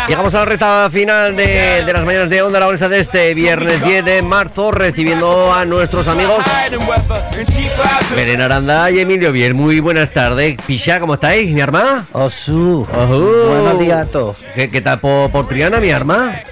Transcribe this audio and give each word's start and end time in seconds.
Llegamos 0.08 0.34
a 0.34 0.38
la 0.38 0.44
recta 0.44 0.88
final 0.90 1.36
de, 1.36 1.84
de 1.84 1.92
las 1.92 2.04
mañanas 2.04 2.30
de 2.30 2.42
Onda 2.42 2.58
Aragonesa 2.58 2.88
de 2.88 3.00
este 3.00 3.34
viernes 3.34 3.82
10 3.82 4.04
de 4.04 4.22
marzo, 4.22 4.70
recibiendo 4.70 5.52
a 5.52 5.64
nuestros 5.64 6.06
amigos 6.08 6.44
Belén 8.14 8.40
Aranda 8.40 8.90
y 8.90 9.00
Emilio 9.00 9.32
Biel. 9.32 9.54
Muy 9.54 9.80
buenas 9.80 10.10
tardes. 10.10 10.56
Pisha, 10.66 11.00
¿cómo 11.00 11.14
estáis, 11.14 11.52
mi 11.52 11.60
hermana? 11.60 12.04
Osu. 12.12 12.86
Buenos 12.86 13.78
días 13.78 14.08
a 14.08 14.10
todos. 14.10 14.38
¿Qué, 14.54 14.70
qué 14.70 14.80
tal 14.80 15.00
por, 15.00 15.30
por 15.30 15.46
Triana, 15.48 15.80
mi 15.80 15.88
hermana? 15.88 16.42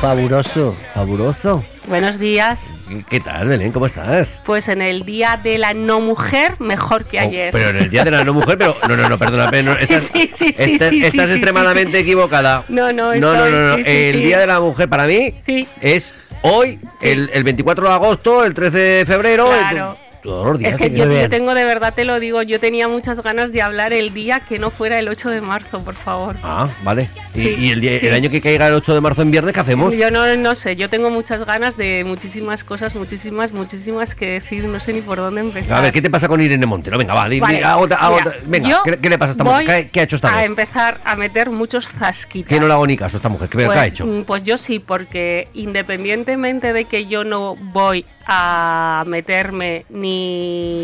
Fabuloso. 0.00 0.76
Fabuloso. 0.94 1.62
Buenos 1.92 2.18
días. 2.18 2.70
¿Qué- 2.88 3.04
¿Qué 3.10 3.20
tal, 3.20 3.48
Belén? 3.48 3.70
¿Cómo 3.70 3.84
estás? 3.84 4.40
Pues 4.46 4.68
en 4.68 4.80
el 4.80 5.04
día 5.04 5.38
de 5.42 5.58
la 5.58 5.74
no 5.74 6.00
mujer, 6.00 6.58
mejor 6.58 7.04
que 7.04 7.18
Oh, 7.18 7.20
ayer. 7.20 7.50
pero 7.52 7.68
en 7.68 7.76
el 7.76 7.90
día 7.90 8.02
de 8.02 8.10
la 8.10 8.24
no 8.24 8.32
mujer, 8.32 8.56
pero 8.56 8.74
no, 8.88 8.96
no, 8.96 9.10
no, 9.10 9.18
perdona, 9.18 9.50
no, 9.62 9.72
estás, 9.78 10.04
Sí, 10.10 10.30
sí, 10.32 10.54
sí, 10.54 10.78
estás- 11.04 11.28
extremadamente 11.28 11.98
equivocada. 11.98 12.64
No, 12.68 12.94
no, 12.94 13.14
no, 13.16 13.34
no, 13.34 13.50
no, 13.50 13.76
no. 13.76 13.84
El 13.84 14.22
día 14.22 14.38
de 14.38 14.46
la 14.46 14.58
mujer 14.58 14.88
para 14.88 15.06
mí 15.06 15.34
es 15.82 16.10
hoy, 16.40 16.80
el, 17.02 17.28
el 17.30 17.44
24 17.44 17.86
de 17.86 17.92
agosto, 17.92 18.42
el 18.42 18.54
13 18.54 18.78
de 18.78 19.04
febrero, 19.04 19.48
Claro. 19.50 19.98
Días. 20.22 20.74
Es 20.74 20.76
que 20.80 20.90
yo, 20.90 21.10
yo 21.10 21.28
tengo 21.28 21.54
de 21.54 21.64
verdad, 21.64 21.92
te 21.94 22.04
lo 22.04 22.20
digo, 22.20 22.42
yo 22.42 22.60
tenía 22.60 22.88
muchas 22.88 23.20
ganas 23.22 23.52
de 23.52 23.62
hablar 23.62 23.92
el 23.92 24.14
día 24.14 24.40
que 24.40 24.58
no 24.58 24.70
fuera 24.70 24.98
el 24.98 25.08
8 25.08 25.30
de 25.30 25.40
marzo, 25.40 25.82
por 25.82 25.94
favor. 25.94 26.36
Ah, 26.42 26.68
vale. 26.82 27.08
Y, 27.34 27.42
Sí, 27.42 27.56
y 27.58 27.70
el, 27.70 27.80
día- 27.80 27.98
sí. 28.00 28.06
el 28.06 28.14
año 28.14 28.30
que 28.30 28.40
caiga 28.40 28.68
el 28.68 28.74
8 28.74 28.94
de 28.94 29.00
marzo 29.00 29.22
en 29.22 29.30
viernes, 29.30 29.54
¿qué 29.54 29.60
hacemos? 29.60 29.94
Yo 29.94 30.10
no, 30.10 30.36
no 30.36 30.54
sé, 30.54 30.76
yo 30.76 30.88
tengo 30.90 31.10
muchas 31.10 31.44
ganas 31.44 31.76
de 31.76 32.04
muchísimas 32.04 32.62
cosas, 32.62 32.94
muchísimas, 32.94 33.52
muchísimas 33.52 34.14
que 34.14 34.32
decir, 34.32 34.64
no 34.64 34.78
sé 34.80 34.92
ni 34.92 35.00
por 35.00 35.16
dónde 35.18 35.40
empezar. 35.40 35.78
A 35.78 35.80
ver, 35.80 35.92
¿qué 35.92 36.02
te 36.02 36.10
pasa 36.10 36.28
con 36.28 36.40
Irene 36.40 36.66
Montero? 36.66 36.98
Venga, 36.98 37.14
vale. 37.14 37.40
Vale, 37.40 37.54
mira, 37.56 37.72
agota- 37.72 37.98
venga, 38.46 38.80
¿qué, 38.84 38.98
qué 38.98 39.08
le 39.08 39.18
pasa 39.18 39.30
a 39.30 39.32
esta 39.32 39.44
mujer? 39.44 39.66
¿Qué, 39.66 39.90
qué 39.90 40.00
ha 40.00 40.02
hecho 40.04 40.16
esta 40.16 40.32
A 40.32 40.36
vez? 40.36 40.46
empezar 40.46 41.00
a 41.04 41.16
meter 41.16 41.50
muchos 41.50 41.88
zasquitas. 41.88 42.48
Que 42.48 42.60
no 42.60 42.66
le 42.66 42.72
hago 42.74 42.86
ni 42.86 42.96
caso 42.96 43.16
a 43.16 43.18
esta 43.18 43.28
mujer. 43.28 43.48
¿Qué, 43.48 43.58
qué 43.58 43.66
Pues, 43.66 43.78
ha 43.78 43.86
hecho? 43.86 44.06
mm, 44.06 44.24
Pues 44.24 44.42
yo 44.42 44.56
sí, 44.58 44.78
porque 44.78 45.48
independientemente 45.54 46.72
de 46.72 46.84
que 46.84 47.06
yo 47.06 47.24
no 47.24 47.56
voy 47.56 48.04
a 48.26 49.02
meterme 49.06 49.84
ni 49.90 50.11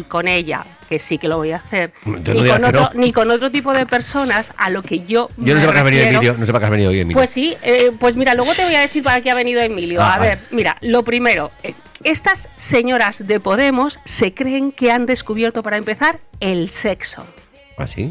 con 0.08 0.28
ella, 0.28 0.64
que 0.88 0.98
sí 0.98 1.18
que 1.18 1.28
lo 1.28 1.36
voy 1.36 1.52
a 1.52 1.56
hacer, 1.56 1.92
Entonces 2.04 2.34
ni, 2.34 2.42
no 2.42 2.52
con 2.52 2.64
otro, 2.64 2.80
no. 2.80 3.00
ni 3.00 3.12
con 3.12 3.30
otro 3.30 3.50
tipo 3.50 3.72
de 3.72 3.86
personas 3.86 4.52
a 4.56 4.70
lo 4.70 4.82
que 4.82 5.00
yo 5.00 5.28
Yo 5.36 5.54
no 5.54 5.60
sé 5.60 5.66
para 5.66 5.72
qué 5.72 5.78
has 5.78 5.84
venido. 5.84 6.04
Emilio. 6.04 6.34
No 6.38 6.46
sé 6.46 6.52
para 6.52 6.60
qué 6.60 6.64
has 6.64 6.70
venido 6.70 6.90
hoy, 6.90 7.00
Emilio. 7.00 7.18
Pues 7.18 7.30
sí, 7.30 7.56
eh, 7.62 7.92
pues 7.98 8.16
mira, 8.16 8.34
luego 8.34 8.54
te 8.54 8.64
voy 8.64 8.74
a 8.74 8.80
decir 8.80 9.02
para 9.02 9.20
qué 9.20 9.30
ha 9.30 9.34
venido 9.34 9.60
Emilio. 9.60 10.00
Ah, 10.02 10.14
a 10.14 10.18
ver, 10.18 10.40
mira, 10.50 10.76
lo 10.80 11.04
primero, 11.04 11.50
eh, 11.62 11.74
estas 12.04 12.48
señoras 12.56 13.26
de 13.26 13.40
Podemos 13.40 13.98
se 14.04 14.32
creen 14.34 14.72
que 14.72 14.92
han 14.92 15.06
descubierto 15.06 15.62
para 15.62 15.76
empezar 15.76 16.20
el 16.40 16.70
sexo. 16.70 17.26
¿Ah, 17.76 17.86
sí? 17.86 18.10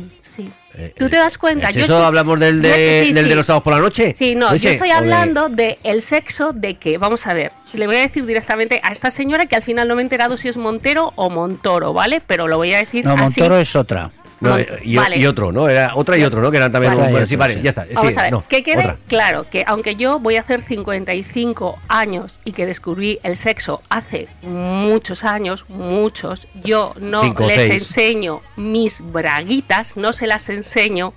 Eh, 0.79 0.93
¿Tú 0.95 1.09
te 1.09 1.17
das 1.17 1.37
cuenta? 1.39 1.69
¿Es 1.69 1.75
Yo 1.75 1.81
eso 1.85 1.93
estoy- 1.93 2.05
hablamos 2.07 2.39
del 2.39 2.61
de, 2.61 2.69
Yo 2.69 2.75
sé- 2.75 3.03
sí, 3.07 3.13
del 3.13 3.23
sí. 3.23 3.29
de 3.29 3.35
los 3.35 3.45
sábados 3.47 3.63
por 3.63 3.73
la 3.73 3.79
noche? 3.79 4.13
Sí, 4.17 4.35
no, 4.35 4.51
¿Ese? 4.53 4.65
yo 4.65 4.69
estoy 4.71 4.89
¿O 4.89 4.93
de- 4.93 4.97
hablando 4.97 5.49
de 5.49 5.79
el 5.83 6.01
sexo 6.03 6.53
de 6.53 6.75
que, 6.75 6.97
vamos 6.99 7.25
a 7.25 7.33
ver, 7.33 7.51
le 7.73 7.87
voy 7.87 7.95
a 7.95 7.99
decir 8.01 8.25
directamente 8.27 8.79
a 8.83 8.91
esta 8.91 9.09
señora 9.09 9.47
que 9.47 9.55
al 9.55 9.63
final 9.63 9.87
no 9.87 9.95
me 9.95 10.01
he 10.01 10.05
enterado 10.05 10.37
si 10.37 10.49
es 10.49 10.57
Montero 10.57 11.13
o 11.15 11.29
Montoro, 11.31 11.93
¿vale? 11.93 12.21
Pero 12.25 12.47
lo 12.47 12.57
voy 12.57 12.73
a 12.73 12.77
decir 12.77 13.05
No, 13.05 13.13
así. 13.13 13.41
Montoro 13.41 13.57
es 13.59 13.75
otra. 13.75 14.11
No, 14.39 14.55
y, 14.83 14.95
vale. 14.95 15.17
y 15.17 15.25
otro, 15.25 15.51
¿no? 15.51 15.67
Era 15.67 15.93
otra 15.95 16.17
y 16.17 16.23
otro, 16.23 16.41
¿no? 16.41 16.51
Que 16.51 16.57
eran 16.57 16.71
también. 16.71 16.95
Vale. 16.95 17.25
sí, 17.25 17.35
vale, 17.35 17.55
sí. 17.55 17.61
ya 17.63 17.69
está. 17.69 17.85
Vamos 17.93 18.13
sí, 18.13 18.19
a 18.19 18.23
ver, 18.23 18.31
no, 18.31 18.47
que 18.47 18.61
quede 18.61 18.79
otra. 18.79 18.97
claro 19.07 19.45
que 19.49 19.63
aunque 19.65 19.95
yo 19.95 20.19
voy 20.19 20.35
a 20.35 20.41
hacer 20.41 20.61
55 20.61 21.79
años 21.87 22.39
y 22.45 22.51
que 22.51 22.65
descubrí 22.65 23.19
el 23.23 23.35
sexo 23.35 23.81
hace 23.89 24.27
muchos 24.43 25.23
años, 25.23 25.65
muchos, 25.69 26.47
yo 26.63 26.93
no 26.99 27.23
Cinco 27.23 27.47
les 27.47 27.55
seis. 27.55 27.73
enseño 27.73 28.41
mis 28.55 29.01
braguitas, 29.11 29.97
no 29.97 30.13
se 30.13 30.27
las 30.27 30.49
enseño 30.49 31.13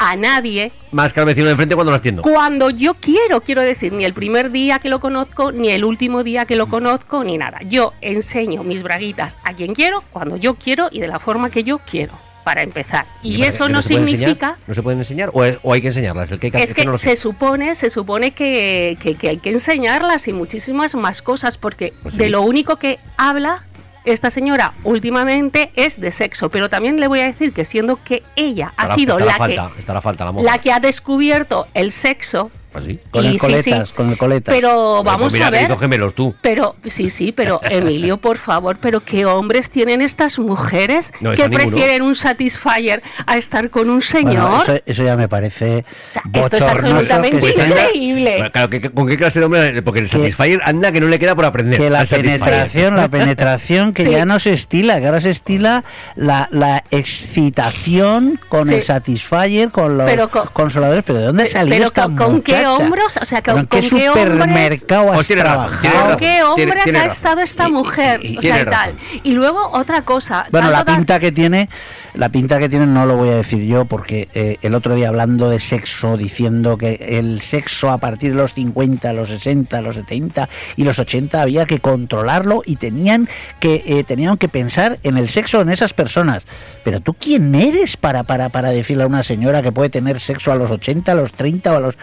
a 0.00 0.14
nadie 0.14 0.70
Más 0.92 1.12
que 1.12 1.18
al 1.18 1.26
vecino 1.26 1.46
de 1.46 1.52
enfrente 1.52 1.74
cuando 1.74 1.90
las 1.90 2.00
tiendo. 2.00 2.22
cuando 2.22 2.70
yo 2.70 2.94
quiero, 2.94 3.40
quiero 3.40 3.62
decir, 3.62 3.92
ni 3.92 4.04
el 4.04 4.12
primer 4.14 4.52
día 4.52 4.78
que 4.78 4.88
lo 4.88 5.00
conozco, 5.00 5.50
ni 5.50 5.70
el 5.70 5.84
último 5.84 6.22
día 6.22 6.46
que 6.46 6.54
lo 6.54 6.68
conozco, 6.68 7.24
ni 7.24 7.36
nada. 7.36 7.58
Yo 7.66 7.92
enseño 8.00 8.62
mis 8.62 8.82
braguitas 8.84 9.36
a 9.44 9.52
quien 9.54 9.74
quiero, 9.74 10.04
cuando 10.12 10.36
yo 10.36 10.54
quiero 10.54 10.88
y 10.92 11.00
de 11.00 11.08
la 11.08 11.18
forma 11.18 11.50
que 11.50 11.64
yo 11.64 11.78
quiero, 11.78 12.12
para 12.48 12.62
empezar. 12.62 13.04
Y, 13.22 13.42
eso 13.42 13.68
no 13.68 13.82
significa... 13.82 14.22
enseñar? 14.30 14.56
¿No 14.66 14.74
se 14.74 14.82
pueden 14.82 14.98
enseñar? 15.00 15.30
¿O, 15.34 15.44
es- 15.44 15.58
o 15.62 15.74
hay 15.74 15.82
que 15.82 15.88
enseñarlas? 15.88 16.30
El 16.30 16.40
que 16.40 16.46
hay 16.46 16.50
que- 16.50 16.62
Es 16.62 16.72
que 16.72 16.86
no 16.86 16.96
se 16.96 17.14
supone, 17.16 17.74
se 17.74 17.90
supone 17.90 18.30
que, 18.30 18.96
que- 18.98 19.28
hay 19.28 19.36
que 19.36 19.50
enseñarlas 19.50 20.26
y 20.28 20.32
muchísimas 20.32 20.94
más 20.94 21.20
cosas, 21.20 21.58
porque 21.58 21.92
Pues 22.02 22.14
sí. 22.14 22.18
de 22.18 22.30
lo 22.30 22.40
único 22.40 22.76
que 22.76 23.00
habla 23.18 23.66
esta 24.06 24.30
señora 24.30 24.72
últimamente 24.82 25.72
es 25.74 26.00
de 26.00 26.10
sexo. 26.10 26.48
Pero 26.48 26.70
también 26.70 26.98
le 26.98 27.06
voy 27.06 27.20
a 27.20 27.24
decir 27.24 27.52
que 27.52 27.66
siendo 27.66 28.02
que 28.02 28.22
ella 28.34 28.72
ha 28.78 28.94
sido 28.94 29.18
la, 29.18 29.34
falta, 29.34 29.70
que 29.76 29.92
la 29.92 30.00
falta, 30.00 30.32
la 30.32 30.56
que 30.56 30.72
ha 30.72 30.80
descubierto 30.80 31.66
el 31.74 31.92
sexo, 31.92 32.50
¿Ah, 32.74 32.80
sí? 32.84 33.00
Con 33.10 33.24
Y 33.24 33.28
el 33.28 33.38
coletas, 33.38 33.88
sí. 33.88 33.94
con 33.94 34.10
el 34.10 34.18
coletas. 34.18 34.54
pero 34.54 35.00
Pues 35.02 35.04
vamos 35.04 35.32
mira, 35.32 35.46
a 35.46 35.50
ver. 35.50 35.64
hizo 35.64 35.78
gemelos 35.78 36.14
tú. 36.14 36.34
Pero, 36.42 36.76
sí, 36.84 37.08
sí, 37.10 37.32
pero 37.32 37.60
Emilio, 37.70 38.18
por 38.18 38.36
favor, 38.36 38.76
pero 38.80 39.00
¿qué 39.00 39.24
hombres 39.24 39.70
tienen 39.70 40.02
estas 40.02 40.38
mujeres 40.38 41.12
No, 41.20 41.30
que 41.32 41.48
ninguno. 41.48 41.58
prefieren 41.70 42.02
un 42.02 42.14
Satisfyer 42.14 43.02
a 43.26 43.36
estar 43.38 43.70
con 43.70 43.88
un 43.90 44.02
señor? 44.02 44.34
Bueno, 44.48 44.62
eso, 44.62 44.78
eso 44.84 45.02
ya 45.02 45.16
me 45.16 45.28
parece 45.28 45.84
O 46.10 46.12
sea, 46.12 46.22
esto 46.34 46.56
es 46.56 46.62
absolutamente 46.62 47.36
anda- 47.62 47.86
increíble. 47.88 48.30
Bueno, 48.36 48.52
claro, 48.52 48.70
que- 48.70 48.80
que- 48.82 48.90
¿con 48.90 49.06
qué 49.08 49.16
clase 49.16 49.38
de 49.38 49.44
hombre? 49.46 49.82
Porque 49.82 50.00
el 50.00 50.08
Satisfyer 50.08 50.60
anda 50.64 50.92
que 50.92 51.00
no 51.00 51.08
le 51.08 51.18
queda 51.18 51.34
por 51.34 51.46
aprender. 51.46 51.78
que 51.78 51.88
la 51.90 52.04
penetración, 52.04 52.96
la 52.96 53.08
penetración 53.08 53.92
que 53.94 54.04
Sí. 54.04 54.10
ya 54.10 54.24
no 54.26 54.38
se 54.38 54.52
estila, 54.52 55.00
que 55.00 55.06
ahora 55.06 55.20
se 55.20 55.30
estila 55.30 55.84
la, 56.16 56.48
la 56.52 56.84
excitación 56.90 58.38
con 58.48 58.68
Sí. 58.68 58.74
el 58.74 58.82
Satisfyer, 58.82 59.70
con 59.70 59.96
los 59.98 60.08
Pero 60.10 60.28
con- 60.28 60.46
consoladores. 60.52 61.04
¿Pero 61.06 61.18
de 61.18 61.24
dónde 61.26 61.44
Pero 61.44 61.52
salió 61.52 61.84
esta 61.84 62.02
con- 62.04 62.16
¿con 62.16 62.40
qué 62.60 62.66
muchacha? 62.66 62.84
hombros? 62.84 63.16
O 63.20 63.24
sea, 63.24 63.42
¿Pero 63.42 63.54
con- 63.56 63.60
¿en 63.62 63.66
qué 63.68 63.82
supermercado 63.82 65.12
has 65.12 65.26
tiene 65.26 65.42
trabajado? 65.42 66.08
¿Con 66.10 66.16
qué 66.18 66.42
tiene 66.56 66.98
ha 66.98 67.04
estado 67.06 67.40
esta 67.40 67.64
Y- 67.64 67.68
y- 67.68 67.72
mujer? 67.72 68.24
y 68.24 68.38
o 68.38 68.42
sea, 68.42 68.60
y 68.60 68.64
tal. 68.64 68.94
Y 69.22 69.32
luego 69.32 69.70
otra 69.72 70.02
cosa. 70.02 70.46
Bueno, 70.50 70.70
la 70.70 70.84
pinta 70.84 71.18
que 71.18 71.32
tiene, 71.32 71.68
la 72.14 72.28
pinta 72.28 72.58
que 72.58 72.68
tiene 72.68 72.86
no 72.86 73.06
lo 73.06 73.16
voy 73.16 73.28
a 73.30 73.34
decir 73.36 73.62
yo 73.64 73.84
porque 73.84 74.28
eh, 74.34 74.58
el 74.62 74.74
otro 74.74 74.94
día 74.94 75.08
hablando 75.08 75.48
de 75.50 75.60
sexo, 75.60 76.16
diciendo 76.16 76.76
que 76.78 76.94
el 77.18 77.40
sexo 77.40 77.90
a 77.90 77.98
partir 77.98 78.30
de 78.32 78.36
los 78.36 78.54
50, 78.54 79.12
los 79.12 79.28
60, 79.28 79.80
los 79.82 79.96
70 79.96 80.48
y 80.76 80.84
los 80.84 80.98
80 80.98 81.40
había 81.42 81.66
que 81.66 81.80
controlarlo 81.80 82.62
y 82.64 82.76
tenían 82.76 83.28
que 83.60 83.82
eh, 83.86 84.04
tenían 84.04 84.36
que 84.36 84.48
pensar 84.48 84.98
en 85.02 85.16
el 85.18 85.28
sexo 85.28 85.60
en 85.60 85.68
esas 85.68 85.92
personas. 85.92 86.44
Pero 86.84 87.00
tú 87.00 87.14
quién 87.14 87.54
eres 87.54 87.96
para 87.96 88.22
para 88.22 88.48
para 88.48 88.70
decirle 88.70 89.04
a 89.04 89.06
una 89.06 89.22
señora 89.22 89.62
que 89.62 89.72
puede 89.72 89.90
tener 89.90 90.20
sexo 90.20 90.52
a 90.52 90.54
los 90.56 90.70
80, 90.70 91.12
a 91.12 91.14
los 91.14 91.32
30 91.32 91.72
o 91.72 91.76
a 91.76 91.80
los 91.80 91.96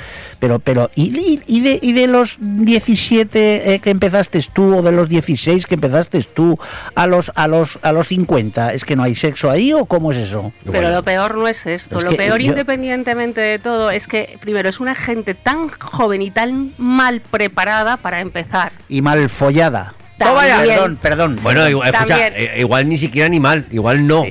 pero 0.46 0.60
pero 0.60 0.92
y, 0.94 1.06
y- 1.18 1.42
y 1.48 1.62
de 1.62 1.80
y 1.82 1.94
de 1.94 2.06
los 2.06 2.38
17 2.40 3.74
eh, 3.74 3.80
que 3.80 3.90
empezaste 3.90 4.40
tú 4.54 4.78
o 4.78 4.82
de 4.84 4.92
los 4.92 5.10
16 5.10 5.66
que 5.66 5.74
empezaste 5.74 6.22
tú 6.22 6.60
a 6.94 7.08
los 7.08 7.32
a 7.34 7.48
los 7.48 7.80
a 7.82 7.92
los 7.92 8.10
50, 8.10 8.74
es 8.74 8.86
que 8.86 8.96
no 8.96 9.02
hay 9.02 9.16
sexo 9.16 9.50
ahí 9.50 9.74
o 9.74 9.86
cómo 9.86 10.12
es 10.12 10.20
eso? 10.20 10.54
Pero 10.72 10.90
lo 10.92 11.02
peor 11.02 11.36
no 11.36 11.48
es 11.48 11.66
esto. 11.66 11.98
Es 11.98 12.04
lo 12.04 12.12
peor, 12.16 12.40
yo- 12.40 12.50
independientemente 12.50 13.42
de 13.42 13.58
todo, 13.58 13.90
es 13.90 14.08
que 14.08 14.38
primero 14.40 14.70
es 14.70 14.80
una 14.80 14.94
gente 14.94 15.34
tan 15.34 15.68
joven 15.70 16.22
y 16.22 16.30
tan 16.30 16.74
mal 16.78 17.22
preparada 17.22 17.98
para 17.98 18.20
empezar. 18.22 18.72
Y 18.88 19.02
mal 19.02 19.28
follada. 19.30 19.96
También. 20.20 20.68
Perdón, 20.68 20.98
perdón. 21.02 21.40
Bueno, 21.42 21.68
igual, 21.68 21.94
escucha, 21.94 22.28
eh, 22.28 22.60
igual 22.60 22.88
ni 22.88 22.98
siquiera 22.98 23.26
animal, 23.26 23.66
igual 23.72 24.06
no. 24.08 24.24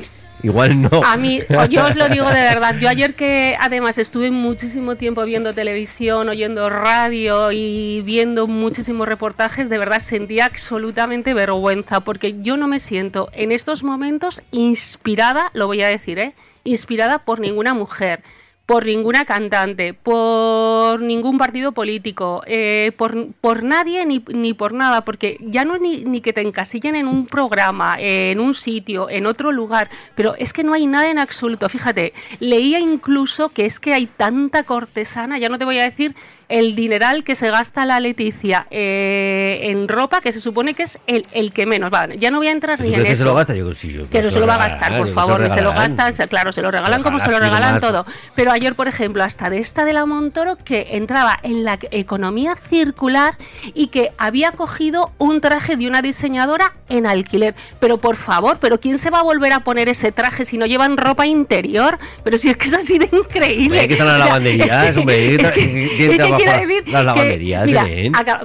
Igual 0.45 0.83
no. 0.83 0.91
A 1.03 1.17
mí, 1.17 1.41
yo 1.71 1.87
os 1.87 1.97
lo 1.97 2.07
digo 2.11 2.27
de 2.27 2.35
verdad, 2.35 2.77
yo 2.79 2.91
ayer 2.91 3.15
que 3.15 3.57
además 3.59 3.97
estuve 3.97 4.31
muchísimo 4.31 4.97
tiempo 4.97 5.25
viendo 5.25 5.55
televisión, 5.55 6.29
oyendo 6.29 6.69
radio 6.69 7.51
y 7.51 8.03
viendo 8.03 8.47
muchísimos 8.47 9.09
reportajes, 9.09 9.71
de 9.71 9.79
verdad 9.79 10.01
sentía 10.01 10.45
absolutamente 10.45 11.33
vergüenza, 11.33 12.01
porque 12.01 12.43
yo 12.43 12.59
no 12.59 12.69
me 12.69 12.79
siento 12.79 13.31
en 13.33 13.53
estos 13.53 13.85
momentos 13.85 14.43
inspirada, 14.51 15.51
lo 15.55 15.67
voy 15.67 15.83
a 15.83 15.89
decir, 15.89 16.19
¿eh? 16.19 16.35
inspirada 16.63 17.21
por 17.21 17.41
ninguna 17.41 17.73
mujer. 17.73 18.23
Por 18.67 18.87
ninguna 18.87 19.27
cantante, 19.27 19.93
por 19.93 21.01
ningún 21.03 21.37
partido 21.37 21.73
político, 21.73 22.43
eh, 22.47 22.93
por, 22.97 23.33
por 23.35 23.63
nadie 23.63 24.07
ni, 24.07 24.25
ni 24.29 24.55
por 24.55 24.73
nada, 24.73 25.05
porque 25.05 25.37
ya 25.41 25.67
no 25.67 25.75
es 25.75 25.83
ni, 25.83 26.05
ni 26.05 26.23
que 26.23 26.33
te 26.33 26.41
encasillen 26.41 26.97
en 26.97 27.07
un 27.07 27.27
programa, 27.27 27.97
en 27.99 28.41
un 28.41 28.55
sitio, 28.55 29.11
en 29.11 29.27
otro 29.27 29.53
lugar, 29.53 29.91
pero 30.15 30.35
es 30.39 30.55
que 30.55 30.65
no 30.65 30.73
hay 30.73 30.87
nada 30.87 31.11
en 31.11 31.19
absoluto. 31.19 31.69
Fíjate, 31.69 32.15
leía 32.41 32.81
incluso 32.81 33.51
que 33.51 33.67
es 33.67 33.79
que 33.79 33.93
hay 33.93 34.07
tanta 34.07 34.63
cortesana, 34.63 35.39
ya 35.39 35.51
no 35.51 35.59
te 35.59 35.67
voy 35.67 35.79
a 35.79 35.85
decir 35.85 36.15
el 36.49 36.75
dineral 36.75 37.25
que 37.25 37.35
se 37.35 37.51
gasta 37.51 37.87
la 37.87 38.01
Leticia 38.01 38.67
eh, 38.71 39.61
en 39.71 39.89
ropa, 39.89 40.21
que 40.21 40.33
se 40.33 40.41
supone 40.41 40.75
que 40.75 40.85
es 40.85 40.99
el, 41.07 41.27
el 41.33 41.53
que 41.53 41.67
menos. 41.67 41.91
Vale, 41.91 42.19
ya 42.19 42.31
no 42.31 42.39
voy 42.39 42.49
a 42.49 42.53
entrar 42.53 42.81
ni 42.81 42.91
¿Pero 42.91 43.01
en 43.03 43.07
que 43.07 43.13
eso. 43.13 43.23
se 43.23 43.25
lo 43.29 43.35
gasta? 43.35 43.55
Yo, 43.55 43.75
sí, 43.75 43.93
yo- 43.93 44.09
Que 44.11 44.23
no 44.23 44.31
se 44.31 44.41
lo 44.41 44.47
va 44.47 44.55
a 44.55 44.59
gastar, 44.59 44.97
por 44.99 45.13
favor, 45.13 45.43
que 45.43 45.51
se 45.51 45.63
lo 45.63 45.73
gastan, 45.73 46.13
claro, 46.29 46.53
se 46.53 46.63
lo 46.63 46.71
regalan 46.71 47.03
como 47.03 47.19
se 47.19 47.31
lo 47.31 47.39
regalan, 47.39 47.81
todo. 47.81 48.05
Pero 48.35 48.53
ayer, 48.53 48.75
por 48.75 48.89
ejemplo, 48.89 49.23
hasta 49.25 49.51
de 49.51 49.59
esta 49.59 49.85
de 49.85 49.93
la 49.93 50.07
Montoro, 50.07 50.57
que 50.57 50.89
entraba 50.93 51.39
en 51.43 51.65
la 51.65 51.79
economía 51.91 52.57
circular 52.57 53.37
y 53.75 53.89
que 53.89 54.11
había 54.19 54.53
cogido 54.53 55.13
un 55.19 55.41
traje 55.41 55.77
de 55.77 55.87
una 55.89 56.03
diseñadora 56.03 56.73
en 56.89 57.07
alquiler. 57.07 57.55
Pero 57.81 57.99
por 57.99 58.17
favor, 58.17 58.59
¿pero 58.61 58.79
quién 58.81 58.99
se 58.99 59.11
va 59.11 59.21
a 59.21 59.23
volver 59.23 59.53
a 59.53 59.61
poner 59.61 59.89
ese 59.89 60.13
traje 60.13 60.45
si 60.45 60.59
no 60.59 60.67
llevan 60.67 60.97
ropa 60.97 61.27
interior? 61.27 61.99
Pero 62.23 62.39
si 62.39 62.51
es 62.51 62.57
que 62.57 62.67
es 62.67 62.75
así 62.75 62.99
de 62.99 63.09
increíble. 63.13 63.79
Hombre, 63.81 63.89
que 63.89 63.95
están 63.95 64.07
las 64.07 64.17
O 64.17 64.19
sea, 64.19 64.27
lavanderías, 64.27 64.85
es 64.89 64.95
que- 64.95 65.01
hombre, 65.01 65.35
es 65.35 65.53
que- 65.53 65.89
¿quién 66.37 66.49
es 66.49 66.55
que 66.67 66.83
trabaja 66.83 66.85
quiero 66.85 67.03
las- 67.05 67.29
decir 67.29 67.65
mira, 67.67 67.83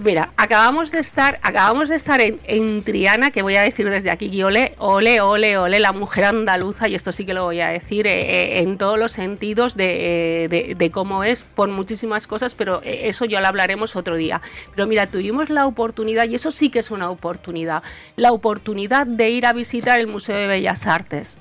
mira, 0.03 0.29
acabamos 0.37 0.91
de 0.91 0.99
estar, 0.99 1.39
acabamos 1.41 1.89
de 1.89 1.95
estar 1.95 2.21
en, 2.21 2.39
en 2.45 2.83
Triana, 2.83 3.31
que 3.31 3.41
voy 3.41 3.55
a 3.55 3.61
decir 3.61 3.89
desde 3.89 4.11
aquí, 4.11 4.29
que 4.29 4.43
ole, 4.45 4.73
ole, 4.77 5.21
ole, 5.21 5.57
ole, 5.57 5.79
la 5.79 5.91
mujer 5.91 6.25
andaluza, 6.25 6.87
y 6.87 6.95
esto 6.95 7.11
sí 7.11 7.25
que 7.25 7.33
lo 7.33 7.45
voy 7.45 7.61
a 7.61 7.69
decir 7.69 8.07
eh, 8.07 8.57
eh, 8.57 8.59
en 8.59 8.77
todos 8.77 8.97
los 8.99 9.11
sentidos 9.11 9.75
de, 9.75 10.43
eh, 10.45 10.47
de- 10.47 10.75
de 10.75 10.91
cómo 10.91 11.23
es 11.23 11.43
por 11.43 11.69
muchísimas 11.69 12.27
cosas, 12.27 12.55
pero 12.55 12.81
eso 12.83 13.25
ya 13.25 13.41
lo 13.41 13.47
hablaremos 13.47 13.95
otro 13.95 14.15
día. 14.15 14.41
Pero 14.75 14.87
mira, 14.87 15.07
tuvimos 15.07 15.49
la 15.49 15.65
oportunidad, 15.67 16.27
y 16.29 16.35
eso 16.35 16.51
sí 16.51 16.69
que 16.69 16.79
es 16.79 16.91
una 16.91 17.09
oportunidad, 17.09 17.83
la 18.15 18.31
oportunidad 18.31 19.07
de 19.07 19.29
ir 19.29 19.45
a 19.45 19.53
visitar 19.53 19.99
el 19.99 20.07
Museo 20.07 20.35
de 20.35 20.47
Bellas 20.47 20.87
Artes. 20.87 21.39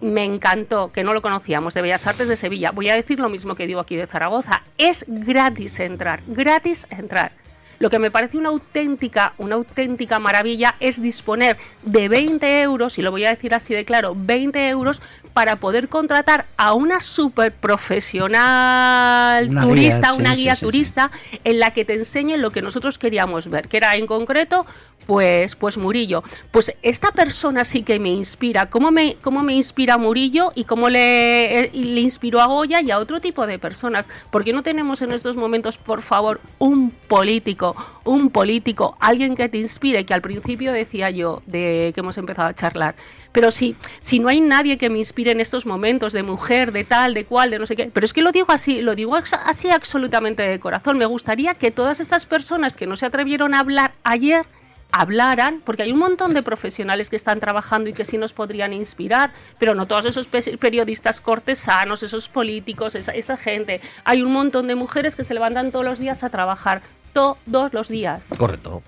Me 0.00 0.24
encantó, 0.24 0.90
que 0.92 1.04
no 1.04 1.12
lo 1.12 1.22
conocíamos, 1.22 1.74
de 1.74 1.82
Bellas 1.82 2.06
Artes 2.06 2.28
de 2.28 2.36
Sevilla. 2.36 2.72
Voy 2.72 2.90
a 2.90 2.96
decir 2.96 3.20
lo 3.20 3.28
mismo 3.28 3.54
que 3.54 3.66
digo 3.66 3.80
aquí 3.80 3.96
de 3.96 4.06
Zaragoza. 4.06 4.62
Es 4.76 5.04
gratis 5.06 5.78
entrar, 5.80 6.22
gratis 6.26 6.86
entrar. 6.90 7.32
Lo 7.80 7.88
que 7.88 7.98
me 7.98 8.10
parece 8.10 8.36
una 8.36 8.50
auténtica, 8.50 9.32
una 9.38 9.54
auténtica 9.54 10.18
maravilla 10.18 10.74
es 10.80 11.00
disponer 11.00 11.56
de 11.80 12.10
20 12.10 12.60
euros, 12.60 12.98
y 12.98 13.02
lo 13.02 13.10
voy 13.10 13.24
a 13.24 13.30
decir 13.30 13.54
así 13.54 13.72
de 13.72 13.86
claro, 13.86 14.12
20 14.14 14.68
euros 14.68 15.00
para 15.32 15.56
poder 15.56 15.88
contratar 15.88 16.44
a 16.58 16.74
una 16.74 17.00
super 17.00 17.52
profesional 17.52 19.48
Una 19.48 19.62
turista, 19.62 20.08
guía, 20.08 20.14
sí, 20.14 20.20
una 20.20 20.36
sí, 20.36 20.42
guía 20.42 20.56
sí. 20.56 20.60
turista, 20.60 21.10
en 21.42 21.58
la 21.58 21.70
que 21.70 21.86
te 21.86 21.94
enseñe 21.94 22.36
lo 22.36 22.50
que 22.50 22.60
nosotros 22.60 22.98
queríamos 22.98 23.48
ver, 23.48 23.68
que 23.68 23.78
era 23.78 23.94
en 23.94 24.06
concreto 24.06 24.66
pues, 25.10 25.56
pues 25.56 25.76
Murillo. 25.76 26.22
Pues 26.52 26.72
esta 26.82 27.10
persona 27.10 27.64
sí 27.64 27.82
que 27.82 27.98
me 27.98 28.10
inspira. 28.10 28.70
¿Cómo 28.70 28.92
me, 28.92 29.16
cómo 29.16 29.42
me 29.42 29.54
inspira 29.54 29.98
Murillo 29.98 30.52
y 30.54 30.62
cómo 30.62 30.88
le, 30.88 31.68
le 31.72 32.00
inspiró 32.00 32.40
a 32.40 32.46
Goya 32.46 32.80
y 32.80 32.92
a 32.92 32.98
otro 33.00 33.20
tipo 33.20 33.44
de 33.48 33.58
personas? 33.58 34.08
¿Por 34.30 34.44
qué 34.44 34.52
no 34.52 34.62
tenemos 34.62 35.02
en 35.02 35.10
estos 35.10 35.36
momentos, 35.36 35.78
por 35.78 36.00
favor, 36.00 36.40
un 36.60 36.92
político, 36.92 37.74
un 38.04 38.30
político, 38.30 38.96
alguien 39.00 39.34
que 39.34 39.48
te 39.48 39.58
inspire, 39.58 40.06
que 40.06 40.14
al 40.14 40.22
principio 40.22 40.72
decía 40.72 41.10
yo, 41.10 41.40
de 41.44 41.90
que 41.92 41.98
hemos 41.98 42.16
empezado 42.16 42.46
a 42.46 42.54
charlar? 42.54 42.94
Pero 43.32 43.50
si, 43.50 43.74
si 43.98 44.20
no 44.20 44.28
hay 44.28 44.40
nadie 44.40 44.78
que 44.78 44.90
me 44.90 44.98
inspire 44.98 45.32
en 45.32 45.40
estos 45.40 45.66
momentos 45.66 46.12
de 46.12 46.22
mujer, 46.22 46.70
de 46.70 46.84
tal, 46.84 47.14
de 47.14 47.24
cual, 47.24 47.50
de 47.50 47.58
no 47.58 47.66
sé 47.66 47.74
qué, 47.74 47.90
pero 47.92 48.04
es 48.04 48.12
que 48.12 48.22
lo 48.22 48.30
digo 48.30 48.52
así, 48.52 48.80
lo 48.80 48.94
digo 48.94 49.16
así 49.16 49.70
absolutamente 49.70 50.44
de 50.44 50.60
corazón. 50.60 50.98
Me 50.98 51.06
gustaría 51.06 51.54
que 51.54 51.72
todas 51.72 51.98
estas 51.98 52.26
personas 52.26 52.76
que 52.76 52.86
no 52.86 52.94
se 52.94 53.06
atrevieron 53.06 53.54
a 53.54 53.58
hablar 53.58 53.94
ayer, 54.04 54.46
hablaran, 54.92 55.60
porque 55.64 55.82
hay 55.82 55.92
un 55.92 55.98
montón 55.98 56.34
de 56.34 56.42
profesionales 56.42 57.10
que 57.10 57.16
están 57.16 57.40
trabajando 57.40 57.90
y 57.90 57.92
que 57.92 58.04
sí 58.04 58.18
nos 58.18 58.32
podrían 58.32 58.72
inspirar, 58.72 59.32
pero 59.58 59.74
no 59.74 59.86
todos 59.86 60.06
esos 60.06 60.26
pe- 60.28 60.56
periodistas 60.58 61.20
cortesanos, 61.20 62.02
esos 62.02 62.28
políticos, 62.28 62.94
esa, 62.94 63.12
esa 63.12 63.36
gente. 63.36 63.80
Hay 64.04 64.22
un 64.22 64.32
montón 64.32 64.66
de 64.66 64.74
mujeres 64.74 65.16
que 65.16 65.24
se 65.24 65.34
levantan 65.34 65.70
todos 65.72 65.84
los 65.84 65.98
días 65.98 66.22
a 66.24 66.30
trabajar, 66.30 66.82
todos 67.12 67.72
los 67.72 67.88
días. 67.88 68.22
Correcto. 68.36 68.82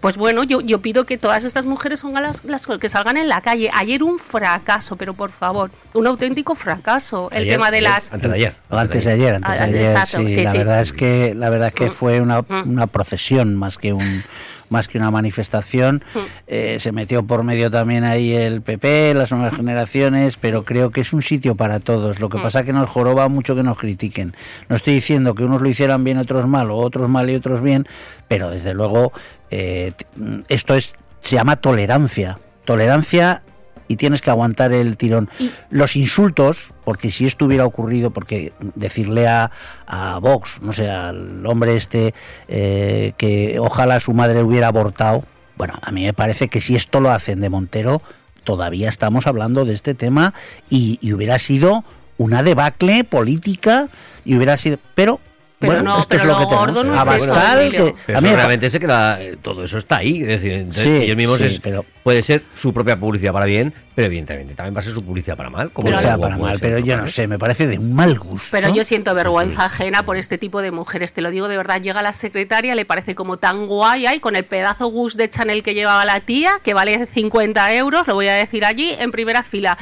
Pues 0.00 0.16
bueno, 0.16 0.44
yo, 0.44 0.60
yo 0.60 0.80
pido 0.80 1.04
que 1.06 1.18
todas 1.18 1.42
estas 1.42 1.64
mujeres 1.66 1.98
son 1.98 2.14
las, 2.14 2.44
las 2.44 2.64
que 2.68 2.88
salgan 2.88 3.16
en 3.16 3.26
la 3.26 3.40
calle. 3.40 3.68
Ayer 3.74 4.04
un 4.04 4.20
fracaso, 4.20 4.94
pero 4.94 5.12
por 5.12 5.30
favor, 5.32 5.72
un 5.92 6.06
auténtico 6.06 6.54
fracaso. 6.54 7.28
El 7.32 7.38
Ayer, 7.42 7.54
tema 7.54 7.72
de 7.72 7.78
ayer, 7.78 7.90
las... 7.90 8.12
Antes 8.12 8.30
de 8.30 8.36
ayer. 8.36 8.56
Antes 8.70 9.04
de 9.04 9.10
ayer, 9.12 9.34
antes 9.34 9.52
de 9.54 9.58
Ah, 9.58 9.64
ayer, 9.64 9.82
exacto, 9.82 10.18
sí, 10.20 10.34
sí, 10.34 10.44
la 10.44 10.52
sí. 10.52 10.58
verdad 10.58 10.80
es 10.82 10.92
que 10.92 11.34
la 11.34 11.50
verdad 11.50 11.68
es 11.68 11.74
que 11.74 11.86
Mm. 11.86 11.90
fue 11.92 12.20
una, 12.20 12.42
Mm. 12.42 12.68
una 12.70 12.86
procesión 12.86 13.56
más 13.56 13.76
que 13.76 13.92
un 13.92 14.22
más 14.70 14.88
que 14.88 14.98
una 14.98 15.10
manifestación. 15.10 16.02
Mm. 16.14 16.18
Eh, 16.46 16.76
se 16.80 16.92
metió 16.92 17.22
por 17.22 17.42
medio 17.44 17.70
también 17.70 18.04
ahí 18.04 18.34
el 18.34 18.62
PP, 18.62 19.14
las 19.14 19.32
nuevas 19.32 19.54
generaciones, 19.54 20.36
pero 20.36 20.64
creo 20.64 20.90
que 20.90 21.00
es 21.02 21.12
un 21.12 21.22
sitio 21.22 21.54
para 21.54 21.80
todos. 21.80 22.20
Lo 22.20 22.28
que 22.28 22.38
Mm. 22.38 22.42
pasa 22.42 22.64
que 22.64 22.72
nos 22.72 22.88
joroba 22.88 23.28
mucho 23.28 23.54
que 23.56 23.62
nos 23.62 23.78
critiquen. 23.78 24.34
No 24.68 24.76
estoy 24.76 24.94
diciendo 24.94 25.34
que 25.34 25.44
unos 25.44 25.62
lo 25.62 25.68
hicieran 25.68 26.04
bien, 26.04 26.18
otros 26.18 26.46
mal, 26.46 26.70
o 26.70 26.76
otros 26.76 27.08
mal 27.08 27.28
y 27.30 27.34
otros 27.34 27.60
bien, 27.60 27.86
pero 28.28 28.50
desde 28.50 28.74
luego 28.74 29.12
eh, 29.50 29.92
mm, 30.16 30.40
esto 30.48 30.74
es 30.74 30.92
se 31.20 31.36
llama 31.36 31.56
tolerancia. 31.56 32.38
Tolerancia 32.64 33.42
y 33.88 33.96
tienes 33.96 34.20
que 34.20 34.30
aguantar 34.30 34.72
el 34.72 34.96
tirón. 34.96 35.28
Y- 35.38 35.50
Los 35.70 35.96
insultos, 35.96 36.72
porque 36.84 37.10
si 37.10 37.26
esto 37.26 37.46
hubiera 37.46 37.64
ocurrido, 37.64 38.10
porque 38.10 38.52
decirle 38.74 39.26
a, 39.26 39.50
a 39.86 40.18
Vox, 40.18 40.60
no 40.62 40.72
sé, 40.72 40.88
al 40.90 41.44
hombre 41.46 41.74
este, 41.76 42.14
eh, 42.48 43.14
que 43.16 43.58
ojalá 43.58 43.98
su 44.00 44.12
madre 44.14 44.42
hubiera 44.42 44.68
abortado, 44.68 45.24
bueno, 45.56 45.74
a 45.82 45.90
mí 45.90 46.04
me 46.04 46.12
parece 46.12 46.48
que 46.48 46.60
si 46.60 46.76
esto 46.76 47.00
lo 47.00 47.10
hacen 47.10 47.40
de 47.40 47.48
Montero, 47.48 48.00
todavía 48.44 48.88
estamos 48.88 49.26
hablando 49.26 49.64
de 49.64 49.74
este 49.74 49.94
tema 49.94 50.32
y, 50.70 50.98
y 51.02 51.12
hubiera 51.12 51.38
sido 51.38 51.84
una 52.16 52.42
debacle 52.42 53.04
política 53.04 53.88
y 54.24 54.36
hubiera 54.36 54.56
sido... 54.56 54.78
Pero... 54.94 55.20
Pero 55.60 55.72
bueno, 55.72 55.90
no, 55.90 56.00
esto 56.00 56.14
es 56.14 56.22
pero 56.22 56.32
lo 56.34 56.38
que 56.38 56.54
gordo 56.54 56.84
no 56.84 56.94
es 56.94 57.00
Abascal, 57.00 57.70
que- 57.72 57.94
Pero 58.06 58.18
a 58.18 58.20
mí 58.20 58.28
realmente 58.28 58.70
se 58.70 58.78
queda, 58.78 59.20
eh, 59.20 59.36
todo 59.42 59.64
eso 59.64 59.78
está 59.78 59.96
ahí. 59.96 60.20
Es 60.22 60.28
decir, 60.28 60.52
entonces, 60.52 60.84
Sí, 60.84 60.90
ellos 61.02 61.16
mismos 61.16 61.38
sí, 61.38 61.44
es- 61.44 61.60
pero- 61.60 61.84
puede 62.04 62.22
ser 62.22 62.44
su 62.54 62.72
propia 62.72 62.98
publicidad 62.98 63.32
para 63.32 63.44
bien, 63.44 63.74
pero 63.96 64.06
evidentemente 64.06 64.54
también 64.54 64.74
va 64.76 64.80
a 64.80 64.82
ser 64.84 64.92
su 64.94 65.02
publicidad 65.04 65.36
para 65.36 65.50
mal. 65.50 65.72
Como 65.72 65.88
Pero 65.88 66.00
sea, 66.00 66.16
para 66.16 66.38
mal, 66.38 66.52
ser 66.58 66.60
pero 66.60 66.78
yo 66.78 66.96
no 66.96 67.06
sé, 67.08 67.26
me 67.26 67.38
parece 67.40 67.66
de 67.66 67.76
un 67.76 67.92
mal 67.92 68.16
gusto. 68.20 68.48
Pero 68.52 68.72
yo 68.72 68.84
siento 68.84 69.12
vergüenza 69.14 69.64
ajena 69.64 70.04
por 70.04 70.16
este 70.16 70.38
tipo 70.38 70.62
de 70.62 70.70
mujeres, 70.70 71.12
te 71.12 71.22
lo 71.22 71.30
digo 71.30 71.48
de 71.48 71.56
verdad. 71.56 71.80
Llega 71.82 72.02
la 72.02 72.12
secretaria, 72.12 72.76
le 72.76 72.84
parece 72.84 73.16
como 73.16 73.36
tan 73.38 73.66
guay 73.66 74.06
ahí, 74.06 74.20
con 74.20 74.36
el 74.36 74.44
pedazo 74.44 74.86
gus 74.86 75.16
de 75.16 75.28
Chanel 75.28 75.64
que 75.64 75.74
llevaba 75.74 76.04
la 76.04 76.20
tía, 76.20 76.52
que 76.62 76.72
vale 76.72 77.06
50 77.12 77.74
euros, 77.74 78.06
lo 78.06 78.14
voy 78.14 78.28
a 78.28 78.34
decir 78.34 78.64
allí, 78.64 78.92
en 78.96 79.10
primera 79.10 79.42
fila. 79.42 79.76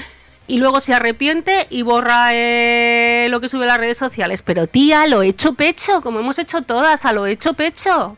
Y 0.48 0.58
luego 0.58 0.80
se 0.80 0.94
arrepiente 0.94 1.66
y 1.70 1.82
borra 1.82 2.28
eh, 2.32 3.26
lo 3.30 3.40
que 3.40 3.48
sube 3.48 3.64
a 3.64 3.68
las 3.68 3.78
redes 3.78 3.98
sociales. 3.98 4.42
Pero 4.42 4.66
tía, 4.66 5.06
lo 5.06 5.22
he 5.22 5.28
hecho 5.28 5.54
pecho, 5.54 6.00
como 6.00 6.20
hemos 6.20 6.38
hecho 6.38 6.62
todas, 6.62 7.04
a 7.04 7.12
lo 7.12 7.26
hecho 7.26 7.54
pecho. 7.54 8.16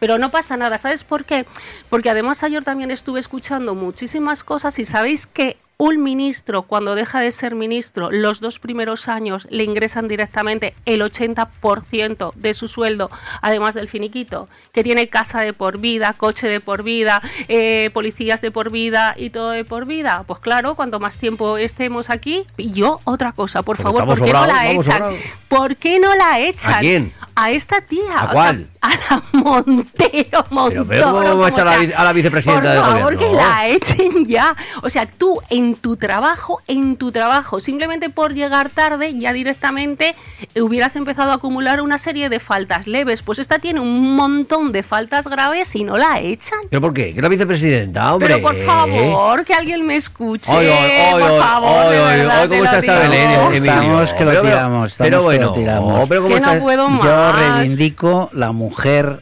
Pero 0.00 0.18
no 0.18 0.30
pasa 0.30 0.56
nada, 0.56 0.78
¿sabes 0.78 1.04
por 1.04 1.24
qué? 1.24 1.46
Porque 1.90 2.10
además 2.10 2.42
ayer 2.42 2.64
también 2.64 2.90
estuve 2.90 3.20
escuchando 3.20 3.74
muchísimas 3.74 4.42
cosas 4.42 4.78
y 4.78 4.84
sabéis 4.84 5.26
que 5.26 5.58
un 5.80 6.02
ministro, 6.02 6.64
cuando 6.64 6.94
deja 6.94 7.20
de 7.20 7.32
ser 7.32 7.54
ministro, 7.54 8.10
los 8.10 8.40
dos 8.40 8.58
primeros 8.58 9.08
años 9.08 9.46
le 9.48 9.64
ingresan 9.64 10.08
directamente 10.08 10.74
el 10.84 11.00
80% 11.00 12.34
de 12.34 12.52
su 12.52 12.68
sueldo, 12.68 13.10
además 13.40 13.72
del 13.72 13.88
finiquito, 13.88 14.46
que 14.72 14.84
tiene 14.84 15.08
casa 15.08 15.40
de 15.40 15.54
por 15.54 15.78
vida, 15.78 16.12
coche 16.12 16.48
de 16.48 16.60
por 16.60 16.82
vida, 16.82 17.22
eh, 17.48 17.88
policías 17.94 18.42
de 18.42 18.50
por 18.50 18.70
vida 18.70 19.14
y 19.16 19.30
todo 19.30 19.52
de 19.52 19.64
por 19.64 19.86
vida. 19.86 20.24
Pues 20.26 20.40
claro, 20.40 20.74
cuanto 20.74 21.00
más 21.00 21.16
tiempo 21.16 21.56
estemos 21.56 22.10
aquí, 22.10 22.44
y 22.58 22.72
yo 22.72 23.00
otra 23.04 23.32
cosa, 23.32 23.62
por 23.62 23.78
Porque 23.78 23.82
favor, 23.82 24.04
¿por 24.04 24.22
qué 24.22 24.34
no 24.34 24.46
la 24.46 24.70
echan? 24.70 24.84
sobrados. 24.84 25.18
¿Por 25.48 25.76
qué 25.76 25.98
no 25.98 26.14
la 26.14 26.40
echan? 26.40 26.74
¿A 26.74 26.80
quién? 26.80 27.14
A 27.34 27.52
esta 27.52 27.80
tía. 27.80 28.18
¿A 28.18 28.24
o 28.24 28.26
sea, 28.26 28.32
cuál? 28.32 28.68
A 28.82 28.88
la 28.90 29.22
Montero, 29.32 30.44
Montoro. 30.50 30.86
pero 30.86 31.04
¿cómo 31.12 31.18
vamos 31.22 31.46
a 31.46 31.48
echar 31.50 31.68
a 31.68 31.76
la 31.82 31.96
a 31.98 32.04
la 32.04 32.12
vicepresidenta 32.12 32.74
Por 32.82 32.84
favor, 32.98 33.18
que 33.18 33.30
la 33.32 33.68
echen 33.68 34.26
ya. 34.26 34.56
O 34.82 34.88
sea, 34.90 35.06
tú 35.06 35.38
en 35.50 35.74
tu 35.74 35.96
trabajo, 35.96 36.60
en 36.66 36.96
tu 36.96 37.12
trabajo, 37.12 37.60
simplemente 37.60 38.08
por 38.10 38.32
llegar 38.34 38.70
tarde, 38.70 39.14
ya 39.18 39.32
directamente 39.32 40.14
hubieras 40.56 40.96
empezado 40.96 41.32
a 41.32 41.34
acumular 41.34 41.80
una 41.80 41.98
serie 41.98 42.28
de 42.28 42.40
faltas 42.40 42.86
leves. 42.86 43.22
Pues 43.22 43.38
esta 43.38 43.58
tiene 43.58 43.80
un 43.80 44.16
montón 44.16 44.72
de 44.72 44.82
faltas 44.82 45.26
graves 45.28 45.74
y 45.76 45.84
no 45.84 45.96
la 45.98 46.20
echan. 46.20 46.58
¿Pero 46.70 46.80
por 46.80 46.94
qué? 46.94 47.12
Que 47.14 47.20
la 47.22 47.28
vicepresidenta, 47.28 48.14
hombre. 48.14 48.28
Pero 48.28 48.40
por 48.42 48.56
favor, 48.56 49.44
que 49.44 49.54
alguien 49.54 49.86
me 49.86 49.96
escuche. 49.96 50.50
Oy, 50.50 50.66
oy, 50.66 50.72
oy, 50.72 51.20
por 51.20 51.30
oy, 51.30 51.38
favor, 51.40 51.86
oy, 51.86 51.92
de 51.96 52.00
verdad, 52.16 52.48
¿cómo 52.48 52.64
está 52.64 52.78
esta. 52.78 52.98
Belén? 53.00 53.30
Estamos 53.52 54.12
que 54.14 54.24
lo 54.24 54.30
Pero, 54.30 54.42
pero- 54.42 54.42
tiramos, 54.42 54.94
pero 54.96 55.18
que 55.18 55.24
bueno, 55.24 55.46
lo 55.46 55.52
tiramos. 55.52 56.08
pero 56.08 56.22
¿cómo 56.22 56.34
Que 56.34 56.40
no 56.40 56.58
puedo 56.60 56.88
más. 56.88 57.04
Yo 57.04 57.32
reivindico 57.32 58.30
la 58.32 58.52
mujer, 58.52 58.69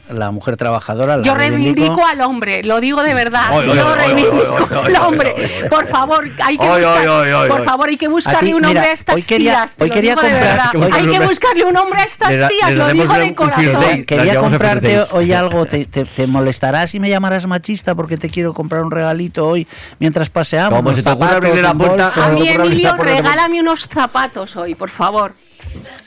la 0.09 0.31
mujer 0.31 0.57
trabajadora. 0.57 1.17
la 1.17 1.23
Yo 1.23 1.35
reivindico 1.35 2.05
al 2.05 2.21
hombre, 2.21 2.63
lo 2.63 2.79
digo 2.79 3.03
de 3.03 3.13
verdad. 3.13 3.51
Oy, 3.51 3.67
oy, 3.69 3.75
yo 3.77 3.87
oy, 3.87 3.93
reivindico 3.95 4.67
al 4.85 4.95
hombre. 4.97 5.35
Por 5.69 5.85
favor, 5.87 6.29
hay 6.43 6.57
que 6.57 6.67
buscar, 6.67 6.97
oy, 6.97 7.07
oy, 7.07 7.31
oy, 7.31 7.49
por 7.49 7.63
favor, 7.63 7.89
hay 7.89 7.97
que 7.97 8.07
buscarle 8.07 8.53
un 8.55 8.65
hombre 8.65 8.79
a 8.79 8.91
estas 8.93 9.15
hoy 9.15 9.23
quería- 9.23 9.51
tías. 9.51 9.75
hoy 9.79 9.89
quería 9.89 10.15
comprar- 10.15 10.71
hoy- 10.75 10.89
Hay 10.93 11.07
que 11.07 11.19
buscarle 11.25 11.63
un 11.65 11.77
hombre 11.77 11.99
a 12.01 12.03
estas 12.03 12.29
Les 12.29 12.47
tías, 12.47 12.69
les 12.69 12.77
lo 12.77 12.87
digo 12.89 13.13
de 13.13 13.35
corazón. 13.35 14.03
Quería 14.05 14.39
comprarte 14.39 15.03
hoy 15.11 15.33
algo. 15.33 15.65
Te, 15.65 15.85
te, 15.85 16.05
te 16.05 16.27
molestará 16.27 16.87
si 16.87 16.99
me 16.99 17.09
llamaras 17.09 17.45
machista 17.47 17.95
porque 17.95 18.17
te 18.17 18.29
quiero 18.29 18.53
comprar 18.53 18.83
un 18.83 18.91
regalito 18.91 19.47
hoy 19.47 19.67
mientras 19.99 20.29
paseamos. 20.29 20.79
Como 20.79 20.93
te 20.93 21.09
abrirle 21.09 21.61
la 21.61 21.73
puerta 21.73 22.03
bolso. 22.05 22.23
A 22.23 22.29
mí, 22.29 22.47
Emilio, 22.47 22.95
regálame 22.97 23.59
unos 23.61 23.87
zapatos 23.87 24.55
hoy, 24.55 24.75
por 24.75 24.89
favor. 24.89 25.33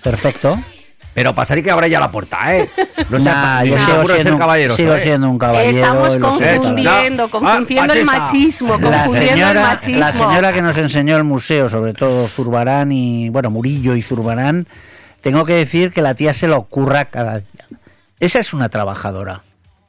Perfecto. 0.03 0.59
Pero 1.15 1.35
pasaría 1.35 1.63
que 1.63 1.71
ahora 1.71 1.87
ya 1.89 2.01
la 2.01 2.11
puerta, 2.11 2.57
¿eh? 2.57 2.71
No 3.11 3.21
sea, 3.21 3.35
Nah, 3.35 3.65
yo 3.65 3.79
sigo 3.79 4.03
ser 4.07 4.15
siendo, 4.15 4.33
un- 4.33 4.39
caballeroso, 4.39 4.77
sigo 4.77 4.99
siendo 4.99 5.29
un 5.31 5.39
caballero. 5.39 5.77
Estamos 5.79 6.13
sé. 6.15 6.21
confundiendo, 6.21 7.23
No. 7.25 7.31
confundiendo 7.31 7.93
Ah, 7.93 7.97
el 7.97 8.05
machismo, 8.07 8.73
confundiendo 8.81 9.19
el 9.19 9.29
señora, 9.29 9.63
machismo. 9.63 9.99
la 9.99 10.13
señora 10.13 10.53
que 10.55 10.63
nos 10.63 10.77
enseñó 10.79 11.17
el 11.19 11.25
museo, 11.25 11.69
sobre 11.69 11.93
todo 11.93 12.29
Zurbarán 12.29 12.93
y, 12.93 13.29
bueno, 13.29 13.51
Murillo 13.51 13.95
y 13.95 14.01
Zurbarán, 14.01 14.67
tengo 15.21 15.45
que 15.45 15.53
decir 15.53 15.93
que 15.93 16.01
la 16.01 16.15
tía 16.15 16.33
se 16.33 16.49
lo 16.49 16.57
ocurra 16.57 17.05
cada 17.05 17.41
día. 17.41 17.67
Esa 18.19 18.39
es 18.39 18.55
una 18.55 18.71
trabajadora. 18.71 19.43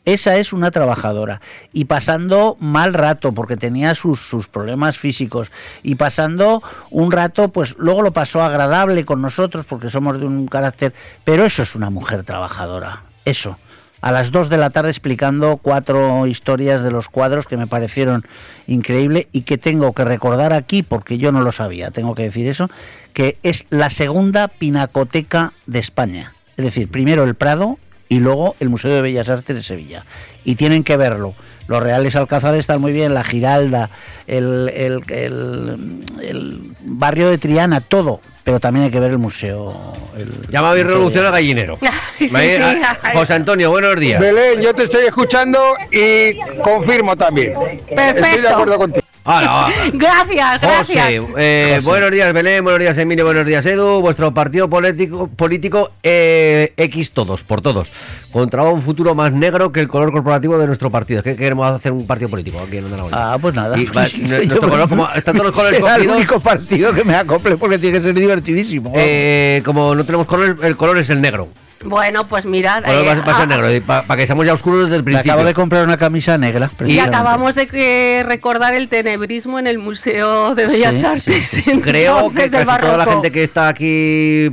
Esa 0.05 0.37
es 0.37 0.51
una 0.51 0.71
trabajadora. 0.71 1.39
Y 1.71 1.85
pasando 1.85 2.57
mal 2.59 2.93
rato, 2.93 3.31
porque 3.31 3.55
tenía 3.55 3.95
sus, 3.95 4.19
sus 4.19 4.47
problemas 4.47 4.97
físicos. 4.97 5.51
Y 5.81 5.95
pasando 5.95 6.61
un 6.89 7.11
rato, 7.11 7.47
pues 7.49 7.75
luego 7.77 8.01
lo 8.01 8.11
pasó 8.11 8.41
agradable 8.43 9.05
con 9.05 9.21
nosotros, 9.21 9.65
porque 9.65 9.89
somos 9.89 10.19
de 10.19 10.25
un 10.25 10.47
carácter. 10.47 10.93
Pero 11.23 11.45
eso 11.45 11.63
es 11.63 11.75
una 11.75 11.89
mujer 11.89 12.23
trabajadora. 12.23 13.03
Eso. 13.23 13.57
A 14.01 14.11
las 14.11 14.33
2 14.33 14.49
de 14.49 14.57
la 14.57 14.69
tarde 14.69 14.89
explicando 14.89 15.55
cuatro 15.55 16.27
historias 16.27 16.83
de 16.83 16.91
los 16.91 17.07
cuadros 17.07 17.47
que 17.47 17.55
me 17.55 17.67
parecieron 17.67 18.25
increíble 18.67 19.29
y 19.31 19.43
que 19.43 19.57
tengo 19.57 19.93
que 19.93 20.03
recordar 20.03 20.51
aquí, 20.51 20.83
porque 20.83 21.17
yo 21.17 21.31
no 21.31 21.39
lo 21.39 21.53
sabía, 21.53 21.89
tengo 21.89 22.13
que 22.13 22.23
decir 22.23 22.49
eso, 22.49 22.69
que 23.13 23.37
es 23.43 23.65
la 23.69 23.89
segunda 23.89 24.49
pinacoteca 24.49 25.53
de 25.67 25.79
España. 25.79 26.33
Es 26.57 26.65
decir, 26.65 26.91
primero 26.91 27.23
el 27.23 27.35
Prado 27.35 27.79
y 28.13 28.19
luego 28.19 28.55
el 28.59 28.69
Museo 28.69 28.91
de 28.93 29.01
Bellas 29.01 29.27
Artes 29.29 29.55
de 29.55 29.63
Sevilla. 29.63 30.05
Y 30.45 30.53
tienen 30.55 30.83
que 30.83 30.97
verlo. 30.97 31.33
Los 31.67 31.81
Reales 31.81 32.15
Alcázares 32.15 32.59
están 32.59 32.79
muy 32.81 32.91
bien, 32.91 33.13
la 33.13 33.23
Giralda, 33.23 33.89
el, 34.27 34.69
el- 34.75 35.01
el- 35.09 36.01
el 36.21 36.59
barrio 36.81 37.29
de 37.29 37.37
Triana, 37.39 37.81
todo. 37.81 38.19
Pero 38.43 38.59
también 38.59 38.83
hay 38.85 38.91
que 38.91 38.99
ver 38.99 39.11
el 39.11 39.17
museo. 39.17 39.93
el 40.17 40.29
Llama 40.51 40.71
a 40.71 40.73
mi 40.75 40.81
museo 40.81 40.93
revolución 40.95 41.23
de- 41.23 41.27
al 41.27 41.33
gallinero. 41.33 41.77
Sí, 42.17 42.27
sí, 42.27 42.33
Vale, 42.33 42.57
sí. 42.73 42.79
José 43.13 43.33
Antonio, 43.33 43.71
buenos 43.71 43.95
días. 43.99 44.19
Belén, 44.21 44.61
yo 44.61 44.73
te 44.75 44.83
estoy 44.83 45.05
escuchando 45.05 45.59
y 45.91 46.37
confirmo 46.61 47.15
también. 47.15 47.53
Estoy 47.87 48.41
de 48.41 48.47
acuerdo 48.49 48.77
contigo. 48.77 49.02
Hola, 49.25 49.71
Gracias, 49.93 50.59
gracias. 50.61 50.77
José, 50.79 51.21
eh, 51.37 51.79
buenos 51.81 52.11
días 52.11 52.33
Belén, 52.33 52.61
buenos 52.61 52.79
días 52.81 52.97
Emilio, 52.97 53.23
buenos 53.23 53.45
días 53.45 53.65
Edu. 53.65 54.01
Vuestro 54.01 54.33
partido 54.33 54.69
político, 54.69 55.27
político 55.27 55.91
eh, 56.03 56.73
X 56.75 57.11
todos, 57.11 57.41
por 57.43 57.61
todos, 57.61 57.87
contra 58.33 58.63
un 58.63 58.81
futuro 58.81 59.15
más 59.15 59.31
negro 59.31 59.71
que 59.71 59.79
el 59.79 59.87
color 59.87 60.11
corporativo 60.11 60.57
de 60.57 60.67
nuestro 60.67 60.91
partido. 60.91 61.23
¿Qué 61.23 61.37
queremos 61.37 61.71
hacer 61.71 61.93
un 61.93 62.05
partido 62.05 62.29
político 62.29 62.59
aquí 62.59 62.77
en 62.77 62.87
Aragonesa? 62.87 63.33
Ah, 63.33 63.37
pues 63.39 63.55
nada. 63.55 63.77
Y 63.79 63.85
va- 63.85 64.07
nuestro 64.27 64.59
color, 64.59 64.89
como 64.89 65.09
están 65.11 65.35
todos 65.35 65.47
los 65.47 65.55
colores 65.55 65.79
Será 65.79 65.95
el 65.95 66.09
único 66.09 66.39
partido 66.41 66.93
que 66.93 67.05
me 67.05 67.15
acople 67.15 67.55
porque 67.55 67.77
tiene 67.77 67.99
que 67.99 68.03
ser 68.03 68.13
divertidísimo. 68.15 68.91
eh, 68.93 69.61
como 69.63 69.95
no 69.95 70.03
tenemos 70.05 70.27
color, 70.27 70.57
el 70.63 70.75
color 70.75 70.97
es 70.97 71.09
el 71.09 71.21
negro. 71.21 71.47
Bueno, 71.85 72.27
pues 72.27 72.45
mirad. 72.45 72.83
Eh, 72.85 73.05
va, 73.07 73.15
va 73.15 73.31
a 73.33 73.35
ser 73.35 73.43
ah, 73.43 73.45
negro, 73.45 73.85
para 73.85 74.17
que 74.17 74.25
seamos 74.25 74.45
ya 74.45 74.53
oscuros 74.53 74.83
desde 74.83 74.95
el 74.97 75.03
principio. 75.03 75.33
acabo 75.33 75.45
de 75.47 75.53
comprar 75.53 75.83
una 75.83 75.97
camisa 75.97 76.37
negra. 76.37 76.69
Y 76.85 76.99
acabamos 76.99 77.55
de 77.55 77.67
que 77.67 78.23
recordar 78.25 78.73
el 78.73 78.87
tenebrismo 78.87 79.59
en 79.59 79.67
el 79.67 79.79
Museo 79.79 80.55
de 80.55 80.67
Bellas 80.67 80.97
Sí, 80.97 81.05
Artes. 81.05 81.47
sí, 81.47 81.63
Creo 81.81 82.31
que 82.31 82.49
casi 82.49 82.65
toda 82.81 82.97
la 82.97 83.05
gente 83.05 83.31
que 83.31 83.43
está 83.43 83.67
aquí 83.67 84.49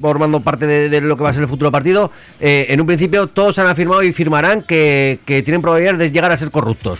formando 0.00 0.40
parte 0.40 0.66
de, 0.66 0.88
de 0.88 1.00
lo 1.00 1.16
que 1.16 1.22
va 1.22 1.30
a 1.30 1.32
ser 1.32 1.42
el 1.42 1.48
futuro 1.48 1.70
partido, 1.70 2.10
eh, 2.40 2.66
en 2.70 2.80
un 2.80 2.86
principio 2.86 3.26
todos 3.26 3.58
han 3.58 3.66
afirmado 3.66 4.02
y 4.02 4.12
firmarán 4.12 4.62
que, 4.62 5.18
que 5.24 5.42
tienen 5.42 5.62
probabilidades 5.62 5.98
de 5.98 6.10
llegar 6.10 6.32
a 6.32 6.36
ser 6.36 6.50
corruptos. 6.50 6.98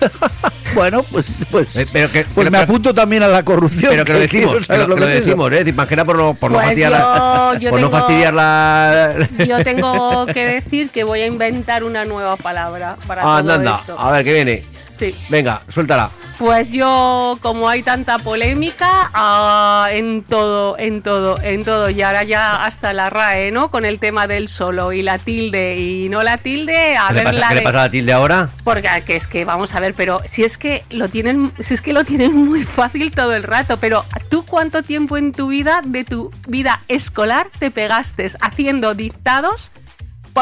Bueno, 0.74 1.04
pues, 1.04 1.26
pues, 1.52 1.76
Eh, 1.76 1.86
pero 1.92 2.10
que- 2.10 2.22
pues 2.24 2.32
pero- 2.34 2.50
me 2.50 2.58
apunto 2.58 2.92
también 2.92 3.22
a 3.22 3.28
la 3.28 3.44
corrupción. 3.44 3.90
Pero 3.92 4.04
que 4.04 4.12
lo 4.12 4.18
decimos, 4.26 4.66
que 4.66 4.76
lo, 4.78 4.94
que 4.94 5.00
lo 5.00 5.06
decimos, 5.06 5.52
¿eh? 5.52 5.72
Más 5.72 5.86
que 5.86 5.94
nada 5.94 6.04
por 6.04 6.16
no, 6.16 6.34
por 6.34 6.50
no 6.50 6.56
Pues 6.56 6.66
fastidiar, 6.66 6.90
yo- 6.92 6.98
la, 6.98 7.58
yo 7.60 7.70
por 7.70 7.80
no 7.80 7.86
tengo- 7.90 7.98
fastidiar 8.00 8.34
la... 8.34 9.28
Yo 9.46 9.62
tengo 9.64 10.26
que 10.26 10.46
decir 10.46 10.90
que 10.90 11.04
voy 11.04 11.20
a 11.20 11.26
inventar 11.26 11.84
una 11.84 12.04
nueva 12.04 12.36
palabra 12.36 12.96
para 13.06 13.22
Ah, 13.22 13.38
anda, 13.38 13.54
todo 13.54 13.60
anda. 13.60 13.78
esto. 13.80 14.00
A 14.00 14.10
ver, 14.10 14.24
¿qué 14.24 14.32
viene? 14.32 14.64
Sí. 15.04 15.14
Venga, 15.28 15.62
suéltala. 15.68 16.10
Pues 16.38 16.72
yo, 16.72 17.38
como 17.42 17.68
hay 17.68 17.82
tanta 17.84 18.18
polémica 18.18 19.10
ah, 19.14 19.88
en 19.92 20.22
todo, 20.22 20.76
en 20.78 21.00
todo, 21.02 21.40
en 21.40 21.64
todo, 21.64 21.90
y 21.90 22.02
ahora 22.02 22.24
ya 22.24 22.64
hasta 22.64 22.92
la 22.92 23.08
RAE, 23.08 23.52
¿no? 23.52 23.70
Con 23.70 23.84
el 23.84 24.00
tema 24.00 24.26
del 24.26 24.48
solo 24.48 24.92
y 24.92 25.02
la 25.02 25.18
tilde 25.18 25.76
y 25.76 26.08
no 26.08 26.24
la 26.24 26.38
tilde, 26.38 26.96
a 26.96 27.08
¿Qué, 27.08 27.14
ver 27.14 27.24
le 27.24 27.24
pasa, 27.24 27.38
la 27.40 27.48
qué 27.48 27.54
le 27.54 27.62
pasa 27.62 27.78
a 27.78 27.84
la 27.84 27.90
tilde 27.90 28.12
ahora? 28.12 28.48
Porque 28.64 28.88
ah, 28.88 29.00
que 29.00 29.14
es 29.14 29.28
que 29.28 29.44
vamos 29.44 29.74
a 29.74 29.80
ver, 29.80 29.94
pero 29.94 30.22
si 30.24 30.42
es 30.42 30.58
que 30.58 30.82
lo 30.90 31.08
tienen, 31.08 31.52
si 31.60 31.74
es 31.74 31.80
que 31.80 31.92
lo 31.92 32.04
tienen 32.04 32.34
muy 32.34 32.64
fácil 32.64 33.12
todo 33.12 33.34
el 33.34 33.44
rato, 33.44 33.76
pero 33.76 34.04
tú 34.28 34.44
cuánto 34.44 34.82
tiempo 34.82 35.16
en 35.16 35.32
tu 35.32 35.48
vida, 35.48 35.82
de 35.84 36.04
tu 36.04 36.32
vida 36.48 36.80
escolar, 36.88 37.46
te 37.60 37.70
pegaste 37.70 38.26
haciendo 38.40 38.94
dictados 38.94 39.70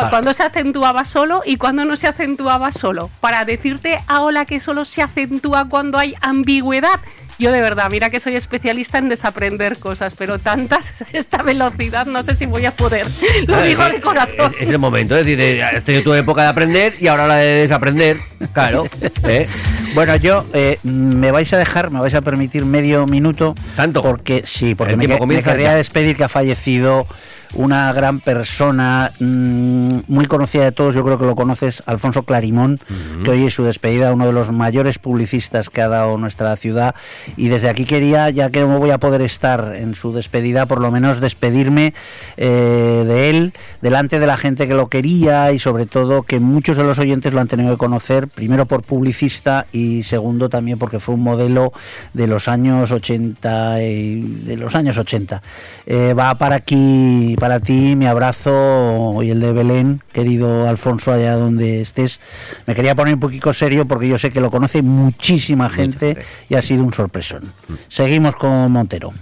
Claro. 0.01 0.11
cuando 0.11 0.35
se 0.35 0.43
acentuaba 0.43 1.05
solo 1.05 1.43
y 1.45 1.57
cuando 1.59 1.85
no 1.85 1.97
se 1.97 2.07
acentuaba 2.09 2.73
solo, 2.73 3.11
para 3.21 3.45
decirte 3.45 3.99
ahora 4.07 4.45
que 4.47 4.59
solo 4.61 4.85
se 4.85 5.03
acentúa 5.03 5.69
cuando 5.69 5.99
hay 5.99 6.15
ambigüedad. 6.21 6.99
Yo 7.39 7.51
de 7.51 7.61
verdad, 7.61 7.89
mira 7.91 8.09
que 8.11 8.21
soy 8.21 8.37
especialista 8.37 8.99
en 8.99 9.09
desaprender 9.09 9.79
cosas, 9.79 10.15
pero 10.17 10.39
tantas, 10.39 10.93
esta 11.13 11.39
velocidad, 11.43 12.07
no 12.07 12.23
sé 12.23 12.35
si 12.37 12.47
voy 12.47 12.67
a 12.67 12.71
poder. 12.71 13.07
Lo 13.47 13.61
digo 13.63 13.83
es- 13.85 13.93
de 13.93 14.01
corazón. 14.01 14.55
Es, 14.61 14.63
es 14.63 14.69
el 14.69 14.79
momento, 14.79 15.17
es 15.17 15.25
decir, 15.25 15.39
de- 15.39 15.61
estoy 15.77 15.97
en 15.97 16.05
tu 16.05 16.15
época 16.15 16.43
de 16.43 16.49
aprender 16.49 16.95
y 17.01 17.09
ahora 17.09 17.27
la 17.27 17.37
de 17.37 17.47
desaprender. 17.63 18.19
Claro. 18.53 18.87
¿eh? 19.25 19.47
Bueno, 19.95 20.17
yo 20.17 20.47
eh, 20.55 20.79
me 20.85 21.31
vais 21.33 21.53
a 21.53 21.59
dejar, 21.59 21.91
me 21.91 22.01
vais 22.01 22.15
a 22.15 22.23
permitir 22.23 22.65
medio 22.65 23.07
minuto. 23.07 23.55
¿Tanto? 23.77 24.01
Porque 24.03 24.43
sí, 24.47 24.75
porque 24.75 24.95
El 24.95 24.99
me, 24.99 25.07
me 25.07 25.43
despedir 25.43 26.17
que 26.17 26.25
ha 26.25 26.31
fallecido 26.31 27.07
una 27.55 27.93
gran 27.93 28.21
persona 28.21 29.11
mm, 29.19 30.01
muy 30.09 30.27
conocida 30.27 30.65
de 30.65 30.73
todos, 30.73 30.95
yo 30.95 31.05
creo 31.05 31.19
que 31.19 31.27
lo 31.27 31.37
conoces, 31.37 31.83
Alfonso 31.87 32.23
Clarimón, 32.23 32.81
que 33.25 33.31
hoy 33.31 33.47
es 33.47 33.55
su 33.55 33.65
despedida, 33.65 34.13
uno 34.13 34.27
de 34.27 34.33
los 34.33 34.51
mayores 34.51 34.99
publicistas 34.99 35.71
que 35.71 35.83
ha 35.83 35.89
dado 35.89 36.17
nuestra 36.17 36.55
ciudad. 36.57 36.95
Y 37.37 37.49
desde 37.49 37.69
aquí 37.69 37.85
quería, 37.85 38.31
ya 38.31 38.51
que 38.51 38.61
no 38.61 38.79
voy 38.79 38.91
a 38.91 38.99
poder 38.99 39.23
estar 39.23 39.75
en 39.77 39.95
su 39.95 40.13
despedida, 40.13 40.67
por 40.67 40.81
lo 40.81 40.91
menos 40.91 41.21
despedirme 41.21 41.95
eh, 42.37 43.05
de 43.07 43.31
él, 43.31 43.53
delante 43.81 44.19
de 44.19 44.27
la 44.27 44.37
gente 44.37 44.67
que 44.67 44.75
lo 44.75 44.89
quería 44.89 45.53
y 45.53 45.59
sobre 45.59 45.87
todo 45.87 46.23
que 46.23 46.41
muchos 46.41 46.77
de 46.77 46.85
los 46.85 46.99
oyentes 46.99 47.33
lo 47.33 47.41
han 47.41 47.49
tenido 47.49 47.71
que 47.73 47.79
conocer, 47.79 48.29
primero 48.29 48.67
por 48.67 48.83
publicista 48.83 49.67
y 49.73 50.03
segundo 50.03 50.49
también 50.49 50.79
porque 50.79 51.01
fue 51.01 51.15
un 51.15 51.23
modelo 51.23 51.73
de 52.13 52.27
los 52.27 52.49
años 52.49 52.91
80 52.91 53.83
y 53.83 54.21
de 54.21 54.57
los 54.57 54.75
años 54.75 54.99
80. 54.99 55.43
Eh, 55.87 56.15
va 56.15 56.35
para 56.37 56.57
aquí, 56.57 57.35
para 57.43 57.59
ti, 57.59 57.97
mi 57.97 58.07
abrazo 58.07 59.21
y 59.21 59.31
el 59.31 59.41
de 59.41 59.53
Belén, 59.53 60.01
querido 60.13 60.69
Alfonso, 60.69 61.13
allá 61.13 61.35
donde 61.35 61.81
estés. 61.81 62.21
Me 62.67 62.75
quería 62.77 62.95
poner 62.95 63.15
un 63.15 63.21
poquito 63.21 63.53
serio 63.53 63.85
porque 63.85 64.07
yo 64.07 64.17
sé 64.17 64.31
que 64.31 64.41
lo 64.41 64.49
conoce 64.49 64.81
muchísima 64.81 65.69
gente 65.69 66.17
y 66.49 66.55
ha 66.55 66.63
sido 66.63 66.85
un 66.85 66.93
sorpresón. 66.93 67.53
Seguimos 67.89 68.37
con 68.37 68.71
Montero. 68.71 69.13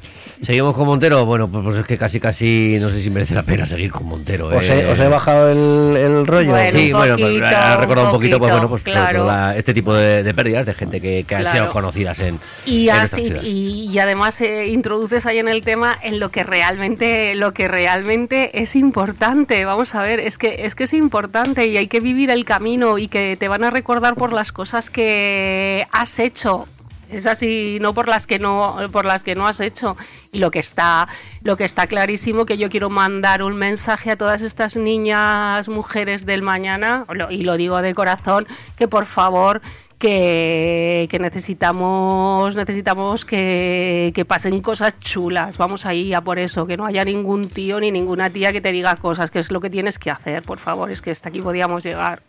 Seguimos 0.42 0.74
con 0.74 0.86
Montero. 0.86 1.26
Bueno, 1.26 1.48
pues, 1.48 1.62
pues 1.64 1.76
es 1.78 1.84
que 1.84 1.98
casi, 1.98 2.18
casi 2.18 2.78
no 2.80 2.88
sé 2.88 3.02
si 3.02 3.10
merece 3.10 3.34
la 3.34 3.42
pena 3.42 3.66
seguir 3.66 3.90
con 3.90 4.06
Montero. 4.06 4.46
¿Os 4.48 4.64
eh. 4.70 4.86
he, 4.86 4.86
os 4.90 4.98
he 4.98 5.06
bajado 5.06 5.50
el, 5.50 5.96
el 5.98 6.26
rollo? 6.26 6.50
Bueno, 6.52 6.78
Sí, 6.78 6.92
un 6.92 6.98
bueno, 6.98 7.16
pues, 7.18 7.28
poquito, 7.28 7.46
ha 7.46 7.76
recordado 7.76 8.06
un 8.08 8.12
poquito, 8.14 8.38
pues 8.38 8.50
bueno, 8.52 8.68
pues, 8.70 8.82
pues, 8.82 8.96
poquito, 8.98 9.26
la- 9.26 9.54
este 9.58 9.74
tipo 9.74 9.92
de, 9.94 10.22
de 10.22 10.32
pérdidas 10.32 10.64
de 10.64 10.72
gente 10.72 10.98
que, 10.98 11.24
que 11.24 11.34
han 11.34 11.42
Claro. 11.42 11.58
sido 11.58 11.70
conocidas 11.70 12.18
en, 12.20 12.38
Y, 12.64 12.88
en 12.88 12.96
así, 12.96 13.32
y, 13.42 13.90
y 13.92 13.98
además 13.98 14.40
eh, 14.40 14.68
introduces 14.68 15.26
ahí 15.26 15.38
en 15.40 15.48
el 15.48 15.62
tema 15.62 15.98
en 16.02 16.18
lo 16.18 16.30
que 16.30 16.42
realmente 16.42 17.34
lo 17.34 17.52
que 17.52 17.68
realmente 17.68 18.09
es 18.10 18.76
importante 18.76 19.64
vamos 19.64 19.94
a 19.94 20.02
ver 20.02 20.20
es 20.20 20.36
que 20.36 20.64
es 20.64 20.74
que 20.74 20.84
es 20.84 20.92
importante 20.94 21.66
y 21.66 21.76
hay 21.76 21.86
que 21.86 22.00
vivir 22.00 22.30
el 22.30 22.44
camino 22.44 22.98
y 22.98 23.08
que 23.08 23.36
te 23.36 23.48
van 23.48 23.62
a 23.62 23.70
recordar 23.70 24.14
por 24.16 24.32
las 24.32 24.52
cosas 24.52 24.90
que 24.90 25.86
has 25.92 26.18
hecho. 26.18 26.66
Es 27.08 27.26
así 27.26 27.78
no 27.80 27.92
por 27.92 28.06
las 28.08 28.26
que 28.26 28.38
no 28.38 28.76
por 28.92 29.04
las 29.04 29.22
que 29.22 29.34
no 29.34 29.46
has 29.46 29.60
hecho. 29.60 29.96
Y 30.32 30.38
lo 30.38 30.50
que 30.50 30.58
está 30.58 31.08
lo 31.42 31.56
que 31.56 31.64
está 31.64 31.86
clarísimo 31.86 32.46
que 32.46 32.58
yo 32.58 32.68
quiero 32.68 32.90
mandar 32.90 33.42
un 33.42 33.54
mensaje 33.54 34.10
a 34.10 34.16
todas 34.16 34.42
estas 34.42 34.76
niñas 34.76 35.68
mujeres 35.68 36.26
del 36.26 36.42
mañana 36.42 37.04
y 37.30 37.44
lo 37.44 37.56
digo 37.56 37.80
de 37.82 37.94
corazón 37.94 38.46
que 38.76 38.88
por 38.88 39.06
favor 39.06 39.60
que, 40.00 41.06
que 41.10 41.18
necesitamos 41.18 42.56
necesitamos 42.56 43.26
que, 43.26 44.12
que 44.14 44.24
pasen 44.24 44.62
cosas 44.62 44.98
chulas. 44.98 45.58
Vamos 45.58 45.84
ahí 45.84 46.14
a 46.14 46.22
por 46.22 46.38
eso 46.38 46.66
que 46.66 46.78
no 46.78 46.86
haya 46.86 47.04
ningún 47.04 47.48
tío 47.48 47.78
ni 47.78 47.92
ninguna 47.92 48.30
tía 48.30 48.50
que 48.50 48.62
te 48.62 48.72
diga 48.72 48.96
cosas 48.96 49.30
que 49.30 49.40
es 49.40 49.52
lo 49.52 49.60
que 49.60 49.68
tienes 49.68 49.98
que 49.98 50.10
hacer 50.10 50.42
por 50.42 50.58
favor. 50.58 50.90
Es 50.90 51.02
que 51.02 51.10
hasta 51.10 51.28
aquí 51.28 51.42
podíamos 51.42 51.84
llegar 51.84 52.20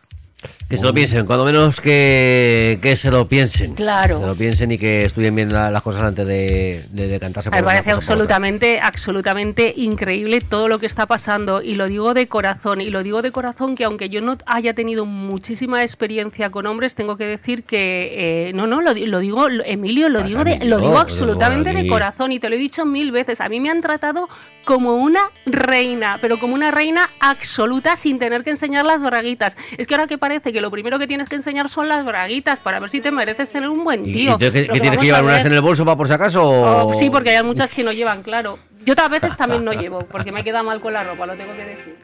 Que 0.70 0.78
se 0.78 0.84
lo 0.86 0.94
piensen, 0.94 1.26
cuando 1.26 1.44
menos 1.44 1.82
que, 1.82 2.80
que 2.82 2.96
se 2.96 3.12
lo 3.12 3.28
piensen. 3.28 3.76
Claro. 3.76 4.22
Que 4.22 4.26
lo 4.26 4.36
piensen 4.36 4.72
y 4.72 4.78
que 4.78 5.04
estudien 5.06 5.36
bien 5.36 5.52
la- 5.52 5.70
las 5.70 5.84
cosas 5.84 6.02
antes 6.04 6.26
de, 6.26 6.82
de, 6.92 7.08
de 7.10 7.20
cantarse. 7.20 7.50
por 7.50 7.60
Me 7.60 7.64
parece 7.64 7.92
absolutamente, 7.92 8.80
absolutamente 8.80 9.74
increíble 9.76 10.40
todo 10.40 10.70
lo 10.70 10.80
que 10.80 10.86
está 10.86 11.06
pasando 11.08 11.62
y 11.62 11.76
lo 11.76 11.88
digo 11.88 12.14
de 12.14 12.28
corazón 12.28 12.80
y 12.80 12.90
lo 12.90 13.04
digo 13.04 13.22
de 13.22 13.32
corazón 13.34 13.76
que 13.76 13.84
aunque 13.84 14.08
yo 14.08 14.22
no 14.22 14.38
haya 14.46 14.74
tenido 14.74 15.06
muchísima 15.06 15.82
experiencia 15.82 16.50
con 16.52 16.66
hombres, 16.66 16.96
tengo 16.96 17.18
que 17.18 17.26
decir 17.26 17.64
que 17.64 18.48
eh, 18.50 18.54
no, 18.54 18.66
no, 18.66 18.82
lo, 18.82 18.94
di- 18.94 19.08
lo 19.08 19.20
digo, 19.20 19.50
lo- 19.50 19.66
Emilio, 19.66 20.08
lo 20.08 20.20
Pasa, 20.20 20.28
digo, 20.30 20.44
de, 20.46 20.66
lo 20.66 20.80
digo 20.80 20.98
absolutamente 20.98 21.74
de 21.74 21.86
corazón 21.88 22.32
y 22.32 22.40
te 22.40 22.48
lo 22.50 22.56
he 22.56 22.60
dicho 22.60 22.86
mil 22.86 23.12
veces. 23.12 23.42
A 23.42 23.50
mí 23.50 23.60
me 23.60 23.70
han 23.70 23.82
tratado 23.82 24.30
como 24.64 24.94
una 24.96 25.20
reina, 25.46 26.18
pero 26.22 26.40
como 26.40 26.54
una 26.56 26.72
reina 26.72 27.10
absoluta 27.20 27.96
sin 27.98 28.20
tener 28.20 28.44
que 28.46 28.52
enseñar 28.52 28.86
las 28.86 29.02
braguitas. 29.02 29.58
Es 29.78 29.86
que 29.88 29.96
ahora 29.96 30.08
que 30.08 30.18
parece 30.18 30.31
que 30.40 30.62
lo 30.62 30.72
primero 30.72 30.98
que 30.98 31.08
tienes 31.08 31.28
que 31.28 31.36
enseñar 31.36 31.68
son 31.68 31.90
las 31.90 32.06
braguitas 32.06 32.60
para 32.60 32.80
ver 32.80 32.90
si 32.90 33.02
te 33.02 33.12
mereces 33.12 33.50
tener 33.50 33.68
un 33.70 33.84
buen 33.84 34.06
¿Y, 34.06 34.10
y 34.10 34.14
tío. 34.14 34.32
entonces, 34.34 34.52
¿qué- 34.54 34.68
Lo 34.68 34.74
qué 34.74 34.80
tienes 34.80 35.00
que 35.00 35.06
llevar 35.06 35.24
unas 35.24 35.46
en 35.46 35.52
el 35.54 35.62
bolso 35.62 35.84
para 35.84 35.98
por 35.98 36.08
si 36.08 36.14
acaso? 36.14 36.44
o- 36.48 36.88
Oh, 36.88 36.94
sí, 36.94 37.10
porque 37.10 37.36
hay 37.36 37.44
muchas 37.44 37.70
que 37.72 37.84
no 37.84 37.92
llevan, 37.92 38.24
claro. 38.24 38.58
Yo 38.86 38.94
a 38.98 39.08
veces 39.10 39.36
también 39.38 39.64
no 39.66 39.74
llevo, 39.74 40.00
porque 40.06 40.32
me 40.32 40.44
queda 40.44 40.64
mal 40.64 40.80
con 40.80 40.94
la 40.94 41.04
ropa, 41.04 41.26
lo 41.26 41.36
tengo 41.36 41.54
que 41.54 41.66
decir. 41.66 41.98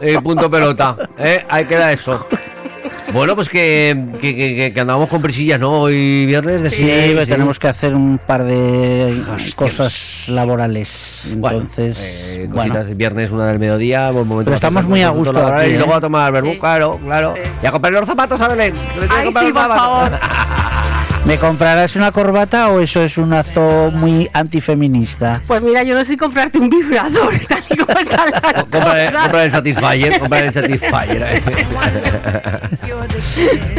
Eh, 0.00 0.20
punto 0.22 0.50
pelota. 0.50 0.96
Eh, 1.18 1.44
ahí 1.48 1.66
queda 1.66 1.92
eso. 1.92 2.26
Bueno, 3.12 3.36
pues 3.36 3.48
que, 3.48 3.96
que, 4.20 4.34
que- 4.34 4.56
que- 4.56 4.72
que 4.72 4.80
andamos 4.80 5.08
con 5.08 5.22
prisillas, 5.22 5.60
¿no? 5.60 5.70
Hoy 5.82 6.26
viernes. 6.26 6.62
de 6.62 6.70
Sí, 6.70 6.90
pues 7.14 7.28
tenemos 7.28 7.58
que 7.58 7.68
hacer 7.68 7.94
un 7.94 8.18
par 8.18 8.42
de 8.44 9.22
Hostias. 9.34 9.54
cosas 9.54 10.24
laborales. 10.28 11.24
Bueno, 11.36 11.58
Entonces, 11.58 12.34
eh, 12.36 12.46
bueno. 12.50 12.74
cositas, 12.74 12.96
viernes, 12.96 13.30
una 13.30 13.46
del 13.46 13.58
mediodía, 13.60 14.10
buen 14.10 14.26
momento. 14.26 14.46
Pero 14.46 14.54
estamos 14.56 14.86
muy 14.86 15.02
a 15.02 15.10
gusto 15.10 15.32
laboral 15.32 15.60
aquí, 15.60 15.70
Y 15.70 15.74
¿eh? 15.74 15.78
luego 15.78 15.94
a 15.94 16.00
tomar 16.00 16.32
vermú, 16.32 16.52
Sí. 16.54 16.58
claro, 16.58 16.98
claro. 17.04 17.34
Sí. 17.36 17.50
Y 17.62 17.66
a 17.66 17.70
comprar 17.70 17.92
los 17.92 18.06
zapatos 18.06 18.40
a 18.40 18.48
Belén. 18.48 18.74
Ay, 19.10 19.24
comprar 19.26 19.44
sí, 19.44 19.52
los 19.52 19.52
por 19.52 19.62
zapatos. 19.62 19.76
favor. 19.78 20.20
¿Me 21.26 21.38
comprarás 21.38 21.96
una 21.96 22.12
corbata 22.12 22.68
o 22.68 22.80
eso 22.80 23.02
es 23.02 23.16
un 23.16 23.32
acto 23.32 23.90
muy 23.94 24.28
antifeminista? 24.34 25.40
Pues 25.46 25.62
mira, 25.62 25.82
yo 25.82 25.94
no 25.94 26.04
sé 26.04 26.18
comprarte 26.18 26.58
un 26.58 26.68
vibrador, 26.68 27.32
tal 27.48 27.62
y 27.70 27.76
como 27.78 27.98
están 27.98 28.30
las 28.30 28.40
Compra, 28.64 28.80
cosas. 28.82 29.22
compra 29.22 29.44
el 29.44 29.50
Satisfyer, 29.50 30.18
compra 30.20 30.38
el 30.40 30.52
Satisfyer. 30.52 31.26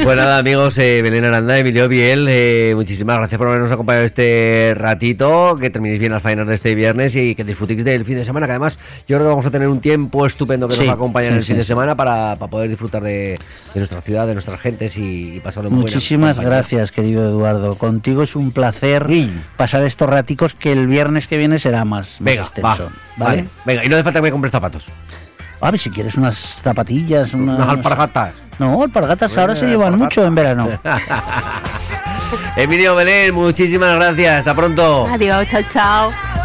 pues 0.03 0.17
nada, 0.17 0.39
amigos, 0.39 0.75
eh, 0.79 1.01
Belén 1.03 1.23
Aranda, 1.23 1.57
Emilio 1.59 1.87
Biel, 1.87 2.25
eh, 2.29 2.73
muchísimas 2.75 3.17
gracias 3.19 3.37
por 3.37 3.47
habernos 3.47 3.71
acompañado 3.71 4.05
este 4.05 4.73
ratito, 4.75 5.55
que 5.61 5.69
terminéis 5.69 5.99
bien 5.99 6.13
las 6.13 6.23
faenas 6.23 6.47
de 6.47 6.55
este 6.55 6.73
viernes 6.73 7.15
y 7.15 7.35
que 7.35 7.43
disfrutéis 7.43 7.83
del 7.85 8.05
fin 8.05 8.15
de 8.15 8.25
semana, 8.25 8.47
que 8.47 8.53
además 8.53 8.79
yo 9.07 9.17
creo 9.17 9.19
que 9.19 9.27
vamos 9.29 9.45
a 9.45 9.51
tener 9.51 9.67
un 9.67 9.81
tiempo 9.81 10.25
estupendo 10.25 10.67
que 10.67 10.73
Sí, 10.73 10.79
nos 10.79 10.87
va 10.89 10.93
a 10.93 10.95
acompañar 10.95 11.31
sí, 11.33 11.35
el 11.37 11.41
sí, 11.43 11.47
fin 11.49 11.57
de 11.57 11.63
semana 11.63 11.95
para, 11.95 12.35
para 12.37 12.49
poder 12.49 12.69
disfrutar 12.69 13.03
de, 13.03 13.37
de 13.73 13.79
nuestra 13.79 14.01
ciudad, 14.01 14.25
de 14.25 14.33
nuestras 14.33 14.59
gentes 14.59 14.97
y, 14.97 15.35
y 15.35 15.39
pasarlo 15.41 15.69
muy 15.69 15.81
Muchísimas 15.81 16.39
gracias, 16.39 16.91
querido 16.91 17.34
Eduardo. 17.35 17.77
Contigo 17.77 18.23
es 18.23 18.35
un 18.35 18.51
placer 18.51 19.05
Sí. 19.09 19.31
pasar 19.57 19.83
estos 19.83 20.09
raticos 20.09 20.53
que 20.55 20.71
el 20.71 20.87
viernes 20.87 21.27
que 21.27 21.37
viene 21.37 21.59
será 21.59 21.85
más, 21.85 22.19
más 22.19 22.19
Venga, 22.21 22.41
va, 22.41 22.47
extenso. 22.47 22.67
vale. 23.17 23.35
¿vale? 23.43 23.45
Venga, 23.65 23.85
y 23.85 23.89
no 23.89 23.95
hace 23.95 24.03
falta 24.03 24.19
que 24.19 24.23
me 24.23 24.31
compres 24.31 24.51
zapatos. 24.51 24.85
A 25.61 25.71
ver, 25.71 25.79
si 25.79 25.89
quieres 25.89 26.15
unas 26.15 26.35
zapatillas, 26.35 27.33
unas... 27.33 27.55
Unas 27.57 27.69
alpargatas. 27.69 28.33
No, 28.59 28.81
alpargatas 28.83 29.37
ahora 29.37 29.55
se 29.55 29.65
llevan 29.67 29.93
alpargatas. 29.93 30.17
mucho 30.17 30.25
en 30.27 30.35
verano. 30.35 30.69
Emilio 32.57 32.95
Belén, 32.95 33.33
muchísimas 33.33 33.95
gracias. 33.95 34.39
Hasta 34.39 34.53
pronto. 34.53 35.07
Adiós, 35.07 35.47
chao. 35.49 35.61
Chao. 35.71 36.44